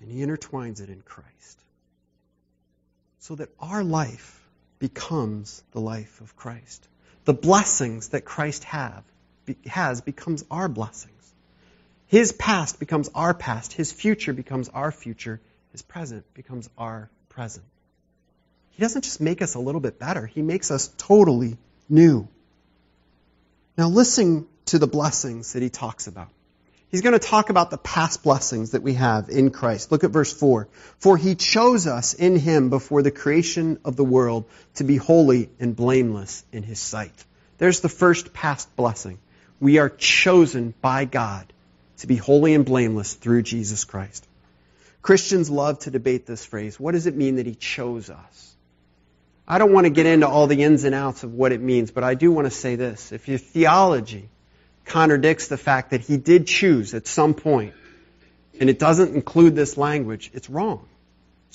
and 0.04 0.12
He 0.12 0.20
intertwines 0.20 0.82
it 0.82 0.90
in 0.90 1.02
Christ. 1.02 1.60
So 3.20 3.36
that 3.36 3.50
our 3.60 3.84
life 3.84 4.42
becomes 4.80 5.64
the 5.72 5.80
life 5.80 6.20
of 6.20 6.36
Christ. 6.36 6.86
The 7.24 7.34
blessings 7.34 8.10
that 8.10 8.26
Christ 8.26 8.66
have, 8.66 9.04
has 9.66 10.02
becomes 10.02 10.44
our 10.52 10.68
blessings. 10.68 11.34
His 12.08 12.34
past 12.34 12.80
becomes 12.80 13.10
our 13.16 13.34
past. 13.34 13.72
His 13.72 13.94
future 13.94 14.34
becomes 14.34 14.68
our 14.70 14.92
future. 14.92 15.40
His 15.72 15.82
present 15.82 16.26
becomes 16.34 16.70
our 16.78 17.10
present. 17.30 17.66
He 18.72 18.82
doesn't 18.82 19.04
just 19.04 19.22
make 19.22 19.42
us 19.42 19.56
a 19.56 19.60
little 19.60 19.82
bit 19.82 20.00
better, 20.00 20.26
He 20.26 20.42
makes 20.42 20.70
us 20.70 20.90
totally 20.98 21.58
new. 21.88 22.28
Now, 23.78 23.88
listen 23.88 24.48
to 24.66 24.80
the 24.80 24.88
blessings 24.88 25.54
that 25.54 25.64
He 25.64 25.70
talks 25.70 26.08
about. 26.08 26.30
He's 26.94 27.02
going 27.02 27.20
to 27.20 27.28
talk 27.28 27.50
about 27.50 27.72
the 27.72 27.80
past 27.80 28.22
blessings 28.22 28.74
that 28.74 28.84
we 28.84 28.94
have 28.94 29.28
in 29.28 29.50
Christ. 29.50 29.92
Look 29.92 30.04
at 30.04 30.12
verse 30.12 30.32
4. 30.32 30.68
For 31.00 31.18
he 31.18 31.34
chose 31.34 31.88
us 31.88 32.14
in 32.14 32.36
him 32.36 32.70
before 32.70 33.02
the 33.02 33.10
creation 33.10 33.80
of 33.84 33.96
the 33.96 34.04
world 34.04 34.46
to 34.76 34.84
be 34.84 34.98
holy 34.98 35.50
and 35.60 35.76
blameless 35.76 36.46
in 36.52 36.62
his 36.62 36.80
sight. 36.80 37.26
There's 37.58 37.80
the 37.80 37.90
first 37.90 38.32
past 38.32 38.76
blessing. 38.76 39.18
We 39.60 39.80
are 39.80 39.90
chosen 39.90 40.76
by 40.82 41.06
God 41.06 41.52
to 41.98 42.06
be 42.06 42.16
holy 42.16 42.54
and 42.54 42.64
blameless 42.64 43.16
through 43.16 43.42
Jesus 43.42 43.86
Christ. 43.86 44.28
Christians 45.02 45.50
love 45.50 45.80
to 45.80 45.90
debate 45.90 46.28
this 46.28 46.46
phrase. 46.46 46.80
What 46.80 46.92
does 46.92 47.08
it 47.08 47.16
mean 47.16 47.38
that 47.38 47.48
he 47.48 47.56
chose 47.56 48.12
us? 48.12 48.56
I 49.48 49.58
don't 49.58 49.74
want 49.74 49.86
to 49.86 49.90
get 49.90 50.06
into 50.06 50.28
all 50.28 50.46
the 50.46 50.62
ins 50.62 50.84
and 50.84 50.94
outs 50.94 51.24
of 51.24 51.34
what 51.34 51.54
it 51.54 51.60
means, 51.60 51.90
but 51.90 52.04
I 52.04 52.14
do 52.14 52.32
want 52.32 52.46
to 52.46 52.52
say 52.52 52.76
this. 52.76 53.12
If 53.12 53.28
your 53.28 53.40
theology 53.40 54.30
contradicts 54.86 55.48
the 55.48 55.58
fact 55.58 55.92
that 55.92 56.02
he 56.02 56.18
did 56.18 56.48
choose 56.48 56.94
at 56.94 57.08
some 57.08 57.34
point, 57.34 57.74
and 58.60 58.70
it 58.70 58.80
doesn't 58.80 59.16
include 59.16 59.56
this 59.56 59.78
language, 59.78 60.32
it's 60.34 60.50
wrong. 60.50 60.88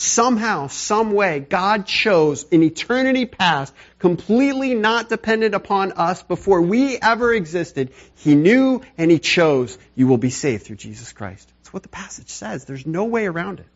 Somehow, 0.01 0.69
some 0.69 1.11
way, 1.11 1.41
God 1.41 1.85
chose 1.85 2.45
in 2.45 2.63
eternity 2.63 3.27
past, 3.27 3.75
completely 3.99 4.75
not 4.75 5.09
dependent 5.09 5.57
upon 5.57 5.91
us 5.91 6.23
before 6.23 6.63
we 6.63 6.99
ever 6.99 7.35
existed. 7.35 7.91
He 8.15 8.37
knew 8.37 8.83
and 8.97 9.11
He 9.11 9.19
chose 9.19 9.77
you 9.97 10.07
will 10.07 10.17
be 10.17 10.31
saved 10.31 10.65
through 10.65 10.77
Jesus 10.77 11.13
Christ. 11.13 11.53
That's 11.59 11.73
what 11.73 11.83
the 11.83 11.89
passage 11.89 12.29
says. 12.29 12.65
There's 12.65 12.87
no 12.87 13.07
way 13.07 13.27
around 13.27 13.59
it. 13.59 13.67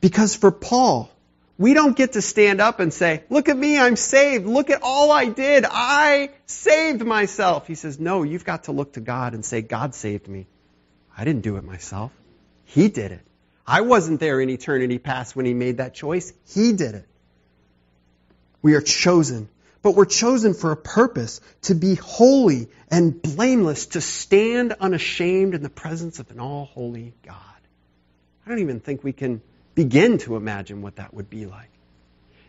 Because 0.00 0.36
for 0.36 0.52
Paul, 0.52 1.10
we 1.58 1.74
don't 1.74 1.96
get 1.96 2.12
to 2.12 2.22
stand 2.22 2.60
up 2.60 2.78
and 2.78 2.92
say, 2.92 3.24
look 3.28 3.48
at 3.48 3.56
me, 3.56 3.76
I'm 3.78 3.96
saved. 3.96 4.46
Look 4.46 4.70
at 4.70 4.80
all 4.82 5.10
I 5.10 5.26
did. 5.26 5.64
I 5.68 6.30
saved 6.46 7.04
myself. 7.04 7.66
He 7.66 7.74
says, 7.74 7.98
no, 7.98 8.22
you've 8.22 8.44
got 8.44 8.64
to 8.64 8.72
look 8.72 8.92
to 8.92 9.00
God 9.00 9.34
and 9.34 9.44
say, 9.44 9.60
God 9.60 9.94
saved 9.94 10.28
me. 10.28 10.46
I 11.16 11.24
didn't 11.24 11.42
do 11.42 11.56
it 11.56 11.64
myself. 11.64 12.12
He 12.64 12.88
did 12.88 13.10
it. 13.10 13.20
I 13.66 13.80
wasn't 13.80 14.20
there 14.20 14.40
in 14.40 14.48
eternity 14.50 14.98
past 14.98 15.34
when 15.34 15.46
he 15.46 15.52
made 15.52 15.78
that 15.78 15.94
choice. 15.94 16.32
He 16.46 16.72
did 16.72 16.94
it. 16.94 17.08
We 18.62 18.74
are 18.74 18.80
chosen. 18.80 19.48
But 19.82 19.96
we're 19.96 20.06
chosen 20.06 20.54
for 20.54 20.70
a 20.70 20.76
purpose 20.76 21.40
to 21.62 21.74
be 21.74 21.96
holy 21.96 22.68
and 22.88 23.20
blameless, 23.20 23.86
to 23.86 24.00
stand 24.00 24.74
unashamed 24.80 25.54
in 25.54 25.62
the 25.62 25.70
presence 25.70 26.20
of 26.20 26.30
an 26.30 26.38
all 26.38 26.66
holy 26.66 27.14
God. 27.24 27.36
I 28.46 28.48
don't 28.48 28.60
even 28.60 28.80
think 28.80 29.02
we 29.02 29.12
can 29.12 29.42
begin 29.78 30.18
to 30.18 30.34
imagine 30.34 30.82
what 30.82 30.96
that 30.96 31.14
would 31.14 31.30
be 31.30 31.46
like. 31.46 31.70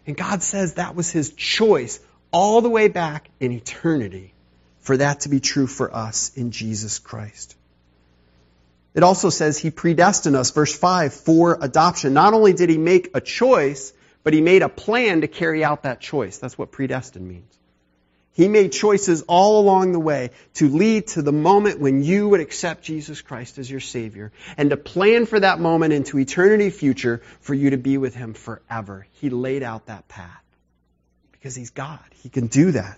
And 0.08 0.18
God 0.18 0.42
says 0.42 0.74
that 0.74 0.96
was 0.96 1.12
His 1.12 1.32
choice 1.32 2.00
all 2.32 2.62
the 2.62 2.72
way 2.72 2.88
back 2.88 3.30
in 3.40 3.52
eternity 3.52 4.34
for 4.80 4.98
that 4.98 5.20
to 5.22 5.30
be 5.30 5.40
true 5.40 5.68
for 5.68 5.96
us 5.96 6.32
in 6.36 6.50
Jesus 6.50 6.98
Christ. 6.98 7.56
It 8.96 9.04
also 9.04 9.30
says 9.30 9.60
He 9.60 9.70
predestined 9.70 10.36
us, 10.36 10.50
verse 10.50 10.76
5, 10.76 11.14
for 11.14 11.60
adoption. 11.62 12.16
Not 12.16 12.34
only 12.34 12.54
did 12.54 12.68
He 12.68 12.80
make 12.80 13.12
a 13.14 13.22
choice, 13.22 13.94
but 14.24 14.34
He 14.34 14.42
made 14.42 14.64
a 14.64 14.70
plan 14.70 15.22
to 15.22 15.28
carry 15.28 15.64
out 15.64 15.84
that 15.84 16.02
choice. 16.02 16.40
That's 16.40 16.58
what 16.58 16.72
predestined 16.72 17.28
means. 17.28 17.59
He 18.40 18.48
made 18.48 18.72
choices 18.72 19.22
all 19.24 19.60
along 19.60 19.92
the 19.92 20.00
way 20.00 20.30
to 20.54 20.70
lead 20.70 21.08
to 21.08 21.22
the 21.22 21.34
moment 21.34 21.82
when 21.82 22.04
you 22.04 22.30
would 22.30 22.40
accept 22.40 22.86
Jesus 22.86 23.22
Christ 23.22 23.58
as 23.58 23.70
your 23.70 23.82
Savior 23.82 24.32
and 24.56 24.70
to 24.70 24.78
plan 24.78 25.26
for 25.26 25.42
that 25.42 25.60
moment 25.60 25.92
into 25.92 26.18
eternity 26.18 26.70
future 26.70 27.22
for 27.42 27.54
you 27.54 27.72
to 27.72 27.78
be 27.78 27.98
with 27.98 28.16
Him 28.16 28.34
forever. 28.34 29.06
He 29.20 29.30
laid 29.30 29.62
out 29.62 29.88
that 29.88 30.08
path 30.08 30.42
because 31.34 31.54
He's 31.54 31.72
God. 31.72 32.00
He 32.24 32.30
can 32.30 32.48
do 32.48 32.72
that. 32.72 32.98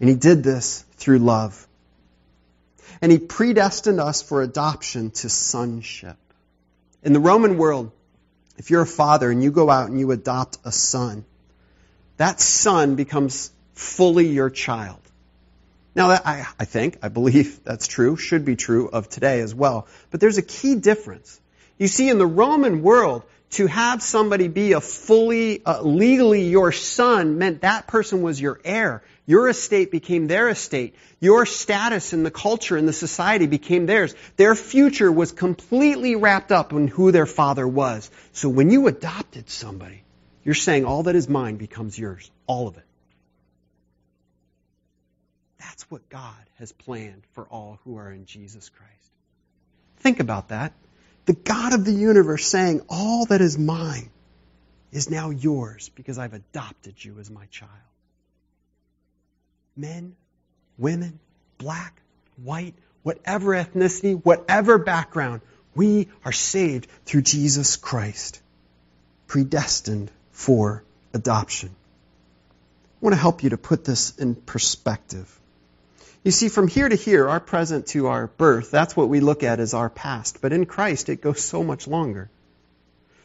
And 0.00 0.08
He 0.08 0.14
did 0.14 0.42
this 0.42 0.86
through 0.92 1.18
love. 1.18 1.68
And 3.02 3.12
He 3.12 3.18
predestined 3.18 4.00
us 4.00 4.22
for 4.22 4.40
adoption 4.40 5.10
to 5.10 5.28
sonship. 5.28 6.16
In 7.02 7.12
the 7.12 7.20
Roman 7.20 7.58
world, 7.58 7.92
if 8.56 8.70
you're 8.70 8.80
a 8.80 8.86
father 8.86 9.30
and 9.30 9.44
you 9.44 9.50
go 9.50 9.68
out 9.68 9.90
and 9.90 10.00
you 10.00 10.10
adopt 10.10 10.56
a 10.64 10.72
son, 10.72 11.26
that 12.16 12.40
son 12.40 12.94
becomes 12.94 13.52
fully 13.76 14.26
your 14.26 14.50
child. 14.50 14.98
Now, 15.94 16.10
I, 16.10 16.46
I 16.58 16.64
think, 16.64 16.98
I 17.02 17.08
believe 17.08 17.62
that's 17.62 17.86
true, 17.86 18.16
should 18.16 18.44
be 18.44 18.56
true 18.56 18.88
of 18.88 19.08
today 19.08 19.40
as 19.40 19.54
well. 19.54 19.86
But 20.10 20.20
there's 20.20 20.38
a 20.38 20.42
key 20.42 20.74
difference. 20.74 21.40
You 21.78 21.88
see, 21.88 22.08
in 22.08 22.18
the 22.18 22.26
Roman 22.26 22.82
world, 22.82 23.22
to 23.50 23.66
have 23.66 24.02
somebody 24.02 24.48
be 24.48 24.72
a 24.72 24.80
fully, 24.80 25.64
uh, 25.64 25.82
legally 25.82 26.42
your 26.42 26.72
son 26.72 27.38
meant 27.38 27.62
that 27.62 27.86
person 27.86 28.22
was 28.22 28.40
your 28.40 28.60
heir. 28.64 29.02
Your 29.26 29.48
estate 29.48 29.90
became 29.90 30.26
their 30.26 30.48
estate. 30.48 30.94
Your 31.20 31.46
status 31.46 32.12
in 32.12 32.22
the 32.22 32.30
culture, 32.30 32.76
in 32.76 32.86
the 32.86 32.92
society 32.92 33.46
became 33.46 33.86
theirs. 33.86 34.14
Their 34.36 34.54
future 34.54 35.10
was 35.10 35.32
completely 35.32 36.16
wrapped 36.16 36.52
up 36.52 36.72
in 36.72 36.88
who 36.88 37.12
their 37.12 37.26
father 37.26 37.66
was. 37.66 38.10
So 38.32 38.48
when 38.48 38.70
you 38.70 38.86
adopted 38.86 39.48
somebody, 39.48 40.02
you're 40.44 40.54
saying 40.54 40.84
all 40.84 41.04
that 41.04 41.16
is 41.16 41.28
mine 41.28 41.56
becomes 41.56 41.98
yours. 41.98 42.30
All 42.46 42.68
of 42.68 42.76
it. 42.76 42.85
That's 45.66 45.90
what 45.90 46.08
God 46.08 46.50
has 46.58 46.70
planned 46.70 47.22
for 47.32 47.44
all 47.44 47.80
who 47.84 47.96
are 47.96 48.12
in 48.12 48.24
Jesus 48.24 48.68
Christ. 48.68 49.10
Think 49.98 50.20
about 50.20 50.48
that. 50.48 50.72
The 51.24 51.32
God 51.32 51.72
of 51.74 51.84
the 51.84 51.92
universe 51.92 52.46
saying, 52.46 52.82
All 52.88 53.26
that 53.26 53.40
is 53.40 53.58
mine 53.58 54.10
is 54.92 55.10
now 55.10 55.30
yours 55.30 55.90
because 55.96 56.18
I've 56.18 56.34
adopted 56.34 57.04
you 57.04 57.18
as 57.18 57.30
my 57.30 57.46
child. 57.46 57.72
Men, 59.76 60.14
women, 60.78 61.18
black, 61.58 62.00
white, 62.42 62.74
whatever 63.02 63.52
ethnicity, 63.52 64.14
whatever 64.24 64.78
background, 64.78 65.40
we 65.74 66.08
are 66.24 66.32
saved 66.32 66.86
through 67.06 67.22
Jesus 67.22 67.74
Christ, 67.76 68.40
predestined 69.26 70.12
for 70.30 70.84
adoption. 71.12 71.70
I 71.70 73.04
want 73.04 73.14
to 73.14 73.20
help 73.20 73.42
you 73.42 73.50
to 73.50 73.58
put 73.58 73.84
this 73.84 74.16
in 74.16 74.36
perspective. 74.36 75.40
You 76.26 76.32
see, 76.32 76.48
from 76.48 76.66
here 76.66 76.88
to 76.88 76.96
here, 76.96 77.28
our 77.28 77.38
present 77.38 77.86
to 77.94 78.08
our 78.08 78.26
birth, 78.26 78.72
that's 78.72 78.96
what 78.96 79.08
we 79.08 79.20
look 79.20 79.44
at 79.44 79.60
as 79.60 79.74
our 79.74 79.88
past. 79.88 80.40
But 80.40 80.52
in 80.52 80.66
Christ, 80.66 81.08
it 81.08 81.20
goes 81.20 81.40
so 81.40 81.62
much 81.62 81.86
longer. 81.86 82.28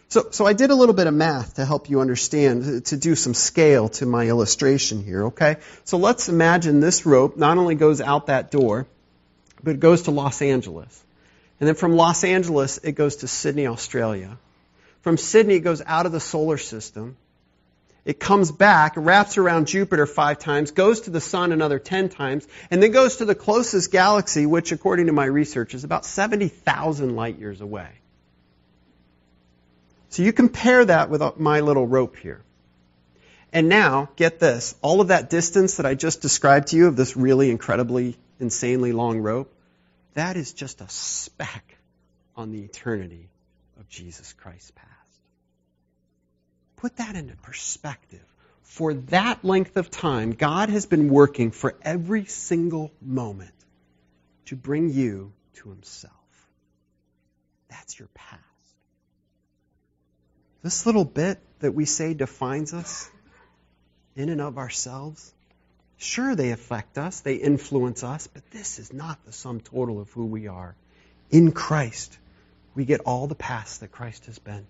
So, 0.09 0.27
so 0.29 0.45
I 0.45 0.53
did 0.53 0.69
a 0.69 0.75
little 0.75 0.93
bit 0.93 1.07
of 1.07 1.13
math 1.15 1.55
to 1.55 1.65
help 1.65 1.89
you 1.89 2.01
understand, 2.01 2.85
to 2.85 2.97
do 2.97 3.15
some 3.15 3.33
scale 3.33 3.89
to 3.89 4.05
my 4.05 4.27
illustration 4.27 5.03
here, 5.03 5.23
okay? 5.29 5.55
So 5.83 5.97
let's 5.97 6.29
imagine 6.29 6.79
this 6.79 7.03
rope 7.03 7.37
not 7.37 7.57
only 7.57 7.73
goes 7.73 8.01
out 8.01 8.27
that 8.27 8.51
door, 8.51 8.85
but 9.63 9.71
it 9.71 9.79
goes 9.79 10.03
to 10.03 10.11
Los 10.11 10.39
Angeles. 10.43 11.03
And 11.59 11.67
then 11.67 11.73
from 11.73 11.93
Los 11.93 12.23
Angeles, 12.23 12.77
it 12.83 12.91
goes 12.91 13.15
to 13.17 13.27
Sydney, 13.27 13.65
Australia. 13.65 14.37
From 15.01 15.17
Sydney, 15.17 15.55
it 15.55 15.61
goes 15.61 15.81
out 15.83 16.05
of 16.05 16.11
the 16.11 16.19
solar 16.19 16.59
system. 16.59 17.17
It 18.03 18.19
comes 18.19 18.51
back, 18.51 18.93
wraps 18.95 19.37
around 19.37 19.67
Jupiter 19.67 20.07
five 20.07 20.39
times, 20.39 20.71
goes 20.71 21.01
to 21.01 21.11
the 21.11 21.21
sun 21.21 21.51
another 21.51 21.77
ten 21.77 22.09
times, 22.09 22.47
and 22.71 22.81
then 22.81 22.91
goes 22.91 23.17
to 23.17 23.25
the 23.25 23.35
closest 23.35 23.91
galaxy, 23.91 24.47
which, 24.47 24.71
according 24.71 25.05
to 25.05 25.13
my 25.13 25.25
research, 25.25 25.75
is 25.75 25.83
about 25.83 26.05
70,000 26.05 27.15
light 27.15 27.37
years 27.37 27.61
away. 27.61 27.89
So 30.09 30.23
you 30.23 30.33
compare 30.33 30.83
that 30.83 31.09
with 31.09 31.21
uh, 31.21 31.33
my 31.37 31.59
little 31.59 31.85
rope 31.85 32.17
here. 32.17 32.41
And 33.53 33.69
now, 33.69 34.09
get 34.15 34.39
this, 34.39 34.75
all 34.81 34.99
of 34.99 35.09
that 35.09 35.29
distance 35.29 35.77
that 35.77 35.85
I 35.85 35.93
just 35.93 36.21
described 36.21 36.69
to 36.69 36.77
you 36.77 36.87
of 36.87 36.95
this 36.95 37.15
really 37.15 37.51
incredibly, 37.51 38.17
insanely 38.39 38.93
long 38.93 39.19
rope, 39.19 39.53
that 40.15 40.37
is 40.37 40.53
just 40.53 40.81
a 40.81 40.89
speck 40.89 41.77
on 42.35 42.51
the 42.51 42.63
eternity 42.63 43.29
of 43.79 43.87
Jesus 43.89 44.33
Christ's 44.33 44.71
past. 44.71 44.90
Put 46.81 46.97
that 46.97 47.15
into 47.15 47.35
perspective. 47.35 48.25
For 48.63 48.95
that 48.95 49.45
length 49.45 49.77
of 49.77 49.91
time, 49.91 50.31
God 50.31 50.69
has 50.69 50.87
been 50.87 51.09
working 51.09 51.51
for 51.51 51.75
every 51.83 52.25
single 52.25 52.91
moment 52.99 53.53
to 54.45 54.55
bring 54.55 54.89
you 54.89 55.31
to 55.57 55.69
Himself. 55.69 56.15
That's 57.69 57.99
your 57.99 58.07
past. 58.15 58.41
This 60.63 60.87
little 60.87 61.05
bit 61.05 61.39
that 61.59 61.73
we 61.73 61.85
say 61.85 62.15
defines 62.15 62.73
us 62.73 63.11
in 64.15 64.29
and 64.29 64.41
of 64.41 64.57
ourselves, 64.57 65.31
sure, 65.97 66.35
they 66.35 66.49
affect 66.49 66.97
us, 66.97 67.19
they 67.19 67.35
influence 67.35 68.03
us, 68.03 68.25
but 68.25 68.49
this 68.49 68.79
is 68.79 68.91
not 68.91 69.23
the 69.23 69.31
sum 69.31 69.59
total 69.59 70.01
of 70.01 70.09
who 70.13 70.25
we 70.25 70.47
are. 70.47 70.75
In 71.29 71.51
Christ, 71.51 72.17
we 72.73 72.85
get 72.85 73.01
all 73.01 73.27
the 73.27 73.35
past 73.35 73.81
that 73.81 73.91
Christ 73.91 74.25
has 74.25 74.39
been 74.39 74.65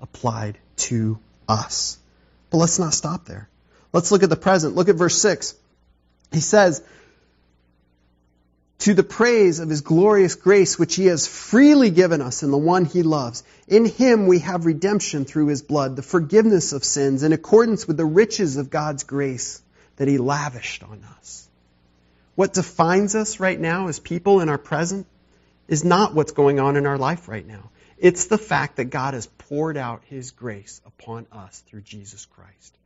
applied 0.00 0.58
to 0.88 1.20
us. 1.52 1.98
But 2.50 2.58
let's 2.58 2.78
not 2.78 2.94
stop 2.94 3.24
there. 3.26 3.48
Let's 3.92 4.10
look 4.10 4.22
at 4.22 4.30
the 4.30 4.36
present. 4.36 4.74
Look 4.74 4.88
at 4.88 4.96
verse 4.96 5.20
6. 5.20 5.54
He 6.32 6.40
says, 6.40 6.82
to 8.82 8.94
the 8.94 9.04
praise 9.04 9.60
of 9.60 9.68
his 9.68 9.80
glorious 9.80 10.34
grace, 10.34 10.76
which 10.76 10.96
he 10.96 11.06
has 11.06 11.28
freely 11.28 11.90
given 11.90 12.20
us 12.20 12.42
in 12.42 12.50
the 12.50 12.58
one 12.58 12.84
he 12.84 13.04
loves. 13.04 13.44
In 13.68 13.84
him 13.84 14.26
we 14.26 14.40
have 14.40 14.66
redemption 14.66 15.24
through 15.24 15.46
his 15.46 15.62
blood, 15.62 15.94
the 15.94 16.02
forgiveness 16.02 16.72
of 16.72 16.82
sins, 16.82 17.22
in 17.22 17.32
accordance 17.32 17.86
with 17.86 17.96
the 17.96 18.04
riches 18.04 18.56
of 18.56 18.70
God's 18.70 19.04
grace 19.04 19.62
that 19.96 20.08
he 20.08 20.18
lavished 20.18 20.82
on 20.82 21.04
us. 21.16 21.46
What 22.34 22.54
defines 22.54 23.14
us 23.14 23.38
right 23.38 23.60
now 23.60 23.86
as 23.86 24.00
people 24.00 24.40
in 24.40 24.48
our 24.48 24.58
present 24.58 25.06
is 25.68 25.84
not 25.84 26.14
what's 26.14 26.32
going 26.32 26.58
on 26.58 26.76
in 26.76 26.84
our 26.84 26.98
life 26.98 27.28
right 27.28 27.46
now. 27.46 27.70
It's 28.02 28.26
the 28.26 28.36
fact 28.36 28.76
that 28.76 28.86
God 28.86 29.14
has 29.14 29.26
poured 29.26 29.78
out 29.78 30.02
his 30.04 30.32
grace 30.32 30.82
upon 30.84 31.26
us 31.32 31.62
through 31.68 31.82
Jesus 31.82 32.26
Christ 32.26 32.76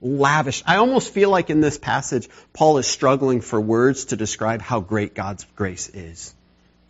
lavish. 0.00 0.62
I 0.66 0.76
almost 0.76 1.12
feel 1.12 1.30
like 1.30 1.50
in 1.50 1.60
this 1.60 1.78
passage, 1.78 2.28
Paul 2.52 2.78
is 2.78 2.86
struggling 2.86 3.40
for 3.40 3.60
words 3.60 4.06
to 4.06 4.16
describe 4.16 4.62
how 4.62 4.80
great 4.80 5.14
God's 5.14 5.46
grace 5.56 5.88
is. 5.88 6.34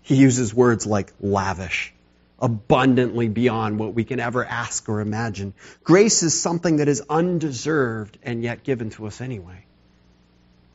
He 0.03 0.17
uses 0.17 0.55
words 0.55 0.87
like 0.87 1.13
lavish, 1.21 1.93
abundantly 2.41 3.29
beyond 3.29 3.79
what 3.79 3.95
we 3.95 4.05
can 4.05 4.21
ever 4.21 4.45
ask 4.45 4.89
or 4.89 5.01
imagine. 5.01 5.55
Grace 5.85 6.23
is 6.23 6.41
something 6.41 6.77
that 6.77 6.89
is 6.89 7.03
undeserved 7.09 8.19
and 8.23 8.43
yet 8.43 8.65
given 8.65 8.91
to 8.91 9.07
us 9.07 9.21
anyway. 9.21 9.65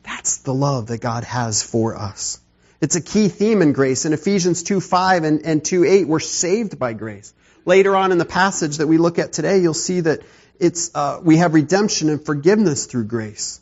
That's 0.02 0.38
the 0.38 0.54
love 0.54 0.86
that 0.88 1.00
God 1.00 1.24
has 1.24 1.62
for 1.62 1.96
us. 1.96 2.40
It's 2.80 2.96
a 2.96 3.00
key 3.00 3.28
theme 3.28 3.62
in 3.62 3.72
grace. 3.72 4.04
In 4.04 4.12
Ephesians 4.12 4.62
2 4.62 4.80
5 4.80 5.24
and, 5.24 5.42
and 5.44 5.64
2 5.64 5.84
8, 5.84 6.08
we're 6.08 6.20
saved 6.20 6.78
by 6.78 6.92
grace. 6.92 7.32
Later 7.64 7.96
on 7.96 8.12
in 8.12 8.18
the 8.18 8.24
passage 8.24 8.78
that 8.78 8.86
we 8.86 8.98
look 8.98 9.18
at 9.18 9.32
today, 9.32 9.58
you'll 9.58 9.74
see 9.74 10.00
that 10.00 10.20
it's, 10.58 10.94
uh, 10.94 11.20
we 11.22 11.38
have 11.38 11.54
redemption 11.54 12.08
and 12.10 12.24
forgiveness 12.24 12.86
through 12.86 13.04
grace. 13.04 13.60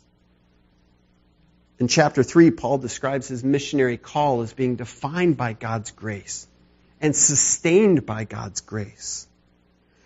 In 1.79 1.87
chapter 1.87 2.23
3, 2.23 2.51
Paul 2.51 2.77
describes 2.77 3.27
his 3.27 3.43
missionary 3.43 3.97
call 3.97 4.41
as 4.41 4.53
being 4.53 4.75
defined 4.75 5.37
by 5.37 5.53
God's 5.53 5.91
grace 5.91 6.47
and 7.01 7.15
sustained 7.15 8.05
by 8.05 8.23
God's 8.23 8.61
grace. 8.61 9.27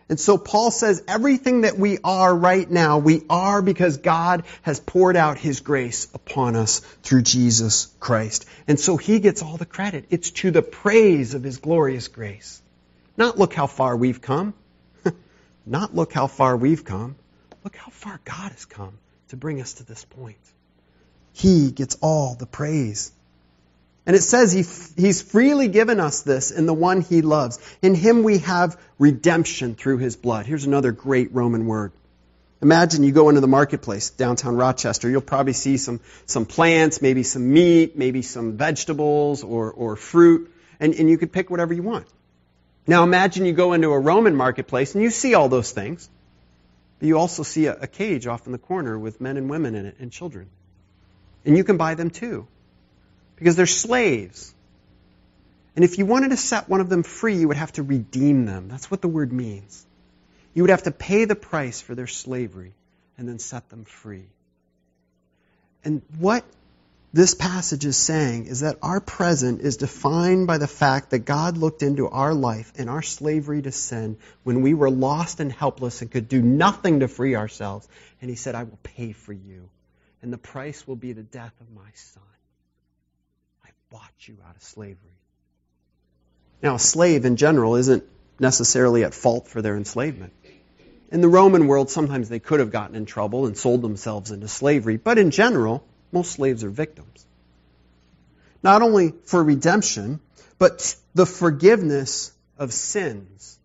And 0.09 0.19
so 0.19 0.39
Paul 0.39 0.71
says 0.71 1.03
everything 1.07 1.61
that 1.61 1.77
we 1.77 1.99
are 2.03 2.35
right 2.35 2.69
now, 2.69 2.97
we 2.97 3.21
are 3.29 3.61
because 3.61 3.97
God 3.97 4.43
has 4.63 4.79
poured 4.79 5.15
out 5.15 5.37
his 5.37 5.59
grace 5.59 6.07
upon 6.15 6.55
us 6.55 6.79
through 7.03 7.21
Jesus 7.21 7.93
Christ. 7.99 8.47
And 8.67 8.79
so 8.79 8.97
he 8.97 9.19
gets 9.19 9.43
all 9.43 9.57
the 9.57 9.67
credit. 9.67 10.05
It's 10.09 10.31
to 10.31 10.49
the 10.49 10.63
praise 10.63 11.35
of 11.35 11.43
his 11.43 11.57
glorious 11.57 12.07
grace. 12.07 12.59
Not 13.17 13.37
look 13.37 13.53
how 13.53 13.67
far 13.67 13.95
we've 13.95 14.19
come. 14.19 14.55
Not 15.65 15.95
look 15.95 16.11
how 16.11 16.25
far 16.25 16.57
we've 16.57 16.83
come. 16.83 17.15
Look 17.63 17.75
how 17.75 17.91
far 17.91 18.19
God 18.25 18.51
has 18.51 18.65
come 18.65 18.97
to 19.27 19.37
bring 19.37 19.61
us 19.61 19.73
to 19.75 19.83
this 19.83 20.05
point. 20.05 20.37
He 21.33 21.69
gets 21.69 21.97
all 22.01 22.33
the 22.33 22.47
praise. 22.47 23.11
And 24.09 24.15
it 24.15 24.23
says 24.23 24.51
he, 24.51 24.63
He's 24.99 25.21
freely 25.21 25.67
given 25.67 25.99
us 25.99 26.23
this 26.23 26.49
in 26.49 26.65
the 26.65 26.73
one 26.73 27.01
He 27.01 27.21
loves. 27.21 27.59
In 27.83 27.93
Him 27.93 28.23
we 28.23 28.39
have 28.39 28.75
redemption 28.97 29.75
through 29.75 29.99
His 29.99 30.15
blood. 30.15 30.47
Here's 30.47 30.65
another 30.65 30.91
great 30.91 31.31
Roman 31.31 31.67
word. 31.67 31.91
Imagine 32.59 33.03
you 33.03 33.11
go 33.11 33.29
into 33.29 33.39
the 33.39 33.47
marketplace, 33.47 34.09
downtown 34.09 34.55
Rochester. 34.55 35.11
You'll 35.11 35.21
probably 35.21 35.53
see 35.53 35.77
some, 35.77 35.99
some 36.25 36.47
plants, 36.47 37.03
maybe 37.03 37.21
some 37.21 37.53
meat, 37.53 37.99
maybe 37.99 38.23
some 38.23 38.57
vegetables 38.57 39.43
or, 39.43 39.71
or 39.71 39.95
fruit, 39.95 40.51
and, 40.79 40.95
and 40.95 41.07
you 41.07 41.19
could 41.19 41.31
pick 41.31 41.51
whatever 41.51 41.71
you 41.71 41.83
want. 41.83 42.07
Now 42.87 43.03
imagine 43.03 43.45
you 43.45 43.53
go 43.53 43.73
into 43.73 43.91
a 43.91 43.99
Roman 43.99 44.35
marketplace 44.35 44.95
and 44.95 45.03
you 45.03 45.11
see 45.11 45.35
all 45.35 45.49
those 45.49 45.69
things. 45.69 46.09
But 46.97 47.09
you 47.09 47.19
also 47.19 47.43
see 47.43 47.67
a, 47.67 47.75
a 47.75 47.85
cage 47.85 48.25
off 48.25 48.47
in 48.47 48.53
the 48.53 48.57
corner 48.57 48.97
with 48.97 49.21
men 49.21 49.37
and 49.37 49.51
women 49.51 49.75
in 49.75 49.85
it 49.85 49.97
and 49.99 50.11
children. 50.11 50.49
And 51.45 51.55
you 51.55 51.63
can 51.63 51.77
buy 51.77 51.93
them 51.93 52.09
too. 52.09 52.47
Because 53.39 53.55
they're 53.55 53.65
slaves. 53.65 54.53
And 55.75 55.85
if 55.85 55.97
you 55.97 56.05
wanted 56.05 56.31
to 56.31 56.37
set 56.37 56.67
one 56.67 56.81
of 56.81 56.89
them 56.89 57.03
free, 57.03 57.35
you 57.35 57.47
would 57.47 57.57
have 57.57 57.71
to 57.73 57.83
redeem 57.83 58.45
them. 58.45 58.67
That's 58.67 58.91
what 58.91 59.01
the 59.01 59.07
word 59.07 59.31
means. 59.31 59.85
You 60.53 60.63
would 60.63 60.71
have 60.71 60.83
to 60.83 60.91
pay 60.91 61.25
the 61.25 61.35
price 61.35 61.79
for 61.79 61.95
their 61.95 62.07
slavery 62.07 62.73
and 63.17 63.27
then 63.27 63.39
set 63.39 63.69
them 63.69 63.85
free. 63.85 64.25
And 65.83 66.01
what 66.17 66.43
this 67.11 67.33
passage 67.33 67.85
is 67.85 67.97
saying 67.97 68.47
is 68.47 68.59
that 68.59 68.77
our 68.81 68.99
present 68.99 69.61
is 69.61 69.77
defined 69.77 70.47
by 70.47 70.57
the 70.57 70.67
fact 70.67 71.11
that 71.11 71.19
God 71.19 71.57
looked 71.57 71.81
into 71.81 72.07
our 72.07 72.33
life 72.33 72.71
and 72.77 72.89
our 72.89 73.01
slavery 73.01 73.61
to 73.61 73.71
sin 73.71 74.17
when 74.43 74.61
we 74.61 74.73
were 74.73 74.91
lost 74.91 75.39
and 75.39 75.51
helpless 75.51 76.01
and 76.01 76.11
could 76.11 76.27
do 76.27 76.41
nothing 76.41 76.99
to 76.99 77.07
free 77.07 77.35
ourselves. 77.35 77.87
And 78.21 78.29
He 78.29 78.35
said, 78.35 78.53
I 78.53 78.63
will 78.63 78.79
pay 78.83 79.13
for 79.13 79.33
you. 79.33 79.69
And 80.21 80.33
the 80.33 80.37
price 80.37 80.85
will 80.85 80.97
be 80.97 81.13
the 81.13 81.23
death 81.23 81.53
of 81.61 81.71
my 81.71 81.89
son. 81.93 82.23
Bought 83.91 84.27
you 84.27 84.37
out 84.47 84.55
of 84.55 84.61
slavery. 84.61 85.17
Now, 86.61 86.75
a 86.75 86.79
slave 86.79 87.25
in 87.25 87.37
general 87.37 87.75
isn't 87.75 88.03
necessarily 88.39 89.03
at 89.03 89.13
fault 89.13 89.47
for 89.47 89.61
their 89.61 89.75
enslavement. 89.75 90.33
In 91.11 91.21
the 91.21 91.27
Roman 91.27 91.65
world, 91.65 91.89
sometimes 91.89 92.29
they 92.29 92.39
could 92.39 92.59
have 92.59 92.71
gotten 92.71 92.95
in 92.95 93.07
trouble 93.07 93.47
and 93.47 93.57
sold 93.57 93.81
themselves 93.81 94.29
into 94.29 94.47
slavery, 94.47 94.97
but 94.97 95.17
in 95.17 95.31
general, 95.31 95.83
most 96.11 96.33
slaves 96.33 96.63
are 96.63 96.69
victims. 96.69 97.25
Not 98.61 98.83
only 98.83 99.13
for 99.25 99.43
redemption, 99.43 100.19
but 100.59 100.95
the 101.15 101.25
forgiveness 101.25 102.31
of 102.59 102.73
sins. 102.73 103.57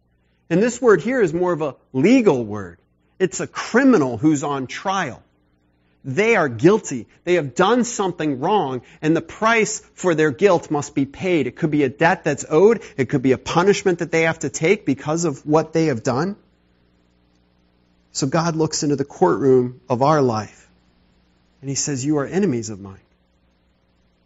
And 0.49 0.63
this 0.63 0.81
word 0.81 1.03
here 1.03 1.21
is 1.21 1.35
more 1.35 1.53
of 1.53 1.61
a 1.61 1.77
legal 1.93 2.45
word. 2.45 2.79
It's 3.19 3.41
a 3.41 3.47
criminal 3.47 4.17
who's 4.17 4.43
on 4.43 4.69
trial. 4.69 5.23
They 6.05 6.37
are 6.37 6.51
guilty. 6.51 7.07
They 7.25 7.35
have 7.35 7.55
done 7.55 7.85
something 7.85 8.39
wrong, 8.39 8.83
and 9.01 9.17
the 9.17 9.23
price 9.23 9.81
for 9.95 10.15
their 10.15 10.31
guilt 10.31 10.71
must 10.71 10.95
be 10.95 11.07
paid. 11.07 11.47
It 11.47 11.57
could 11.57 11.71
be 11.71 11.83
a 11.83 11.89
debt 11.89 12.25
that's 12.25 12.45
owed. 12.49 12.83
It 12.99 13.09
could 13.09 13.23
be 13.23 13.33
a 13.33 13.39
punishment 13.39 14.01
that 14.01 14.13
they 14.13 14.23
have 14.23 14.41
to 14.41 14.51
take 14.51 14.85
because 14.85 15.25
of 15.25 15.47
what 15.47 15.73
they 15.73 15.87
have 15.87 16.03
done. 16.03 16.37
So 18.13 18.27
God 18.27 18.55
looks 18.55 18.83
into 18.83 18.97
the 18.97 19.05
courtroom 19.05 19.81
of 19.89 20.03
our 20.03 20.23
life 20.23 20.69
and 21.61 21.69
he 21.69 21.75
says, 21.75 22.05
You 22.05 22.19
are 22.19 22.27
enemies 22.27 22.71
of 22.71 22.79
mine. 22.79 23.01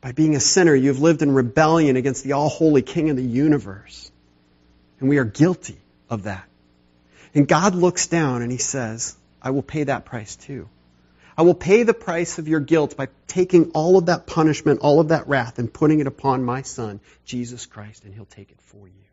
By 0.01 0.13
being 0.13 0.37
a 0.37 0.41
sinner, 0.41 0.75
you've 0.75 1.01
lived 1.01 1.23
in 1.23 1.33
rebellion 1.33 1.97
against 1.97 2.25
the 2.25 2.33
all 2.33 2.49
holy 2.49 2.83
King 2.83 3.11
of 3.11 3.17
the 3.17 3.23
universe. 3.23 4.11
And 5.01 5.09
we 5.09 5.19
are 5.19 5.25
guilty 5.25 5.79
of 6.11 6.25
that. 6.25 6.45
And 7.35 7.47
God 7.47 7.75
looks 7.75 8.09
down 8.09 8.43
and 8.43 8.51
he 8.51 8.59
says, 8.59 9.17
I 9.41 9.51
will 9.51 9.63
pay 9.63 9.85
that 9.85 10.05
price 10.05 10.37
too. 10.37 10.69
I 11.39 11.43
will 11.43 11.55
pay 11.55 11.85
the 11.85 11.95
price 11.95 12.39
of 12.39 12.49
your 12.49 12.59
guilt 12.59 12.97
by 12.97 13.07
taking 13.29 13.71
all 13.71 13.97
of 13.97 14.07
that 14.07 14.27
punishment, 14.27 14.81
all 14.83 14.99
of 14.99 15.09
that 15.09 15.29
wrath, 15.29 15.61
and 15.61 15.73
putting 15.73 16.01
it 16.01 16.09
upon 16.09 16.43
my 16.43 16.63
Son, 16.63 16.99
Jesus 17.25 17.65
Christ, 17.65 18.05
and 18.05 18.13
he'll 18.13 18.25
take 18.25 18.51
it 18.51 18.61
for 18.61 18.89
you. 18.89 19.05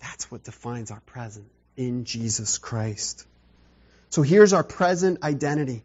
That's 0.00 0.30
what 0.30 0.44
defines 0.44 0.90
our 0.90 1.00
present 1.00 1.46
in 1.78 2.04
Jesus 2.04 2.58
Christ. 2.58 3.26
So 4.10 4.20
here's 4.20 4.52
our 4.52 4.62
present 4.62 5.22
identity. 5.22 5.82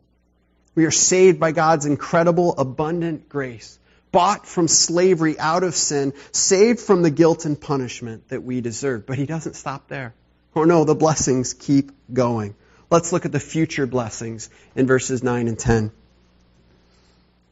We 0.76 0.86
are 0.86 0.92
saved 0.92 1.40
by 1.40 1.54
God's 1.54 1.86
incredible, 1.86 2.56
abundant 2.58 3.30
grace. 3.30 3.80
bought 4.12 4.48
from 4.48 4.68
slavery 4.68 5.38
out 5.40 5.64
of 5.64 5.76
sin, 5.76 6.14
saved 6.32 6.80
from 6.80 7.02
the 7.02 7.12
guilt 7.12 7.46
and 7.46 7.60
punishment 7.60 8.30
that 8.30 8.44
we 8.44 8.62
deserve. 8.62 9.06
But 9.06 9.18
he 9.18 9.26
doesn't 9.26 9.56
stop 9.56 9.88
there. 9.88 10.14
Oh 10.56 10.64
no, 10.64 10.84
the 10.84 10.96
blessings 10.96 11.54
keep 11.54 11.92
going. 12.12 12.56
Let's 12.90 13.14
look 13.14 13.26
at 13.26 13.32
the 13.32 13.40
future 13.40 13.86
blessings 13.86 14.50
in 14.76 14.88
verses 14.88 15.22
9 15.22 15.48
and 15.48 15.60
10. 15.60 15.92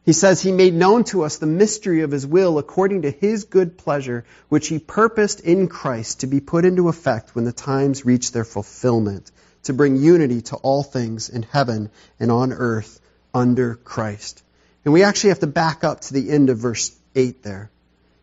He 0.03 0.13
says, 0.13 0.41
He 0.41 0.51
made 0.51 0.73
known 0.73 1.03
to 1.05 1.23
us 1.23 1.37
the 1.37 1.45
mystery 1.45 2.01
of 2.01 2.11
His 2.11 2.25
will 2.25 2.57
according 2.57 3.03
to 3.03 3.11
His 3.11 3.43
good 3.43 3.77
pleasure, 3.77 4.25
which 4.49 4.67
He 4.67 4.79
purposed 4.79 5.41
in 5.41 5.67
Christ 5.67 6.21
to 6.21 6.27
be 6.27 6.39
put 6.39 6.65
into 6.65 6.87
effect 6.87 7.35
when 7.35 7.45
the 7.45 7.51
times 7.51 8.05
reach 8.05 8.31
their 8.31 8.45
fulfillment, 8.45 9.29
to 9.63 9.73
bring 9.73 9.97
unity 9.97 10.41
to 10.43 10.55
all 10.55 10.81
things 10.81 11.29
in 11.29 11.43
heaven 11.43 11.91
and 12.19 12.31
on 12.31 12.53
earth 12.53 12.99
under 13.33 13.75
Christ. 13.75 14.41
And 14.85 14.93
we 14.93 15.03
actually 15.03 15.29
have 15.29 15.39
to 15.39 15.47
back 15.47 15.83
up 15.83 16.01
to 16.01 16.13
the 16.13 16.29
end 16.31 16.49
of 16.49 16.57
verse 16.57 16.95
8 17.13 17.43
there. 17.43 17.69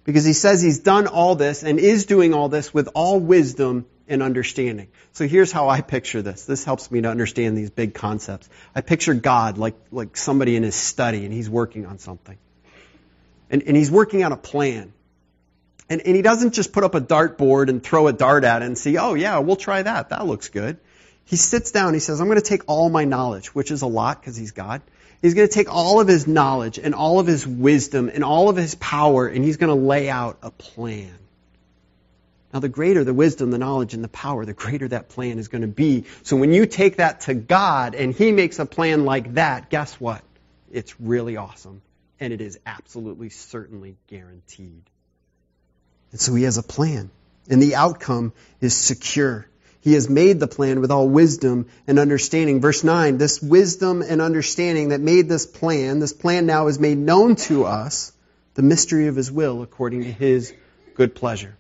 Because 0.05 0.24
he 0.24 0.33
says 0.33 0.62
he's 0.62 0.81
done 0.81 1.07
all 1.07 1.35
this 1.35 1.62
and 1.62 1.79
is 1.79 2.07
doing 2.07 2.35
all 2.35 2.48
this 2.48 2.72
with 2.72 2.88
all 2.94 3.20
wisdom 3.20 3.85
and 4.08 4.22
understanding. 4.22 4.88
So 5.12 5.26
here's 5.26 5.50
how 5.50 5.68
I 5.68 5.80
picture 5.80 6.22
this. 6.22 6.44
This 6.44 6.64
helps 6.64 6.90
me 6.90 7.00
to 7.02 7.08
understand 7.08 7.56
these 7.56 7.70
big 7.70 7.94
concepts. 7.94 8.48
I 8.74 8.80
picture 8.80 9.14
God 9.14 9.58
like, 9.58 9.74
like 9.90 10.16
somebody 10.16 10.56
in 10.56 10.62
his 10.62 10.74
study 10.74 11.24
and 11.24 11.32
he's 11.32 11.48
working 11.48 11.86
on 11.86 11.98
something. 11.98 12.36
And, 13.50 13.62
and 13.62 13.76
he's 13.76 13.90
working 13.90 14.24
on 14.24 14.32
a 14.32 14.36
plan. 14.36 14.92
And, 15.88 16.00
and 16.00 16.16
he 16.16 16.22
doesn't 16.22 16.54
just 16.54 16.72
put 16.72 16.84
up 16.84 16.94
a 16.94 17.00
dartboard 17.00 17.68
and 17.68 17.82
throw 17.82 18.08
a 18.08 18.12
dart 18.12 18.44
at 18.44 18.62
it 18.62 18.66
and 18.66 18.76
say, 18.76 18.96
oh 18.96 19.14
yeah, 19.14 19.38
we'll 19.38 19.56
try 19.56 19.82
that. 19.82 20.10
That 20.10 20.26
looks 20.26 20.48
good. 20.48 20.78
He 21.26 21.36
sits 21.36 21.70
down, 21.70 21.94
he 21.94 22.00
says, 22.00 22.20
I'm 22.20 22.26
going 22.26 22.40
to 22.40 22.46
take 22.46 22.62
all 22.66 22.90
my 22.90 23.04
knowledge, 23.04 23.54
which 23.54 23.70
is 23.70 23.82
a 23.82 23.86
lot 23.86 24.20
because 24.20 24.36
he's 24.36 24.52
God. 24.52 24.82
He's 25.22 25.32
going 25.32 25.48
to 25.48 25.54
take 25.54 25.72
all 25.72 26.00
of 26.00 26.08
his 26.08 26.26
knowledge 26.26 26.78
and 26.78 26.94
all 26.94 27.18
of 27.18 27.26
his 27.26 27.46
wisdom 27.46 28.10
and 28.12 28.22
all 28.22 28.50
of 28.50 28.56
his 28.56 28.74
power 28.74 29.26
and 29.26 29.42
he's 29.42 29.56
going 29.56 29.74
to 29.74 29.86
lay 29.86 30.10
out 30.10 30.38
a 30.42 30.50
plan. 30.50 31.16
Now, 32.54 32.60
the 32.60 32.68
greater 32.68 33.02
the 33.02 33.12
wisdom, 33.12 33.50
the 33.50 33.58
knowledge, 33.58 33.94
and 33.94 34.04
the 34.04 34.08
power, 34.08 34.44
the 34.44 34.54
greater 34.54 34.86
that 34.86 35.08
plan 35.08 35.40
is 35.40 35.48
going 35.48 35.62
to 35.62 35.68
be. 35.68 36.04
So 36.22 36.36
when 36.36 36.52
you 36.52 36.66
take 36.66 36.98
that 36.98 37.22
to 37.22 37.34
God 37.34 37.96
and 37.96 38.14
He 38.14 38.30
makes 38.30 38.60
a 38.60 38.64
plan 38.64 39.04
like 39.04 39.34
that, 39.34 39.70
guess 39.70 39.94
what? 39.94 40.22
It's 40.70 41.00
really 41.00 41.36
awesome. 41.36 41.82
And 42.20 42.32
it 42.32 42.40
is 42.40 42.60
absolutely, 42.64 43.30
certainly 43.30 43.96
guaranteed. 44.06 44.84
And 46.12 46.20
so 46.20 46.32
He 46.36 46.44
has 46.44 46.56
a 46.56 46.62
plan. 46.62 47.10
And 47.50 47.60
the 47.60 47.74
outcome 47.74 48.32
is 48.60 48.72
secure. 48.72 49.48
He 49.80 49.94
has 49.94 50.08
made 50.08 50.38
the 50.38 50.46
plan 50.46 50.80
with 50.80 50.92
all 50.92 51.08
wisdom 51.08 51.66
and 51.88 51.98
understanding. 51.98 52.60
Verse 52.60 52.84
9, 52.84 53.18
this 53.18 53.42
wisdom 53.42 54.00
and 54.00 54.22
understanding 54.22 54.90
that 54.90 55.00
made 55.00 55.28
this 55.28 55.44
plan, 55.44 55.98
this 55.98 56.12
plan 56.12 56.46
now 56.46 56.68
is 56.68 56.78
made 56.78 56.98
known 56.98 57.34
to 57.34 57.64
us, 57.64 58.12
the 58.54 58.62
mystery 58.62 59.08
of 59.08 59.16
His 59.16 59.32
will 59.32 59.60
according 59.60 60.04
to 60.04 60.12
His 60.12 60.54
good 60.94 61.16
pleasure 61.16 61.56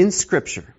in 0.00 0.10
Scripture, 0.10 0.74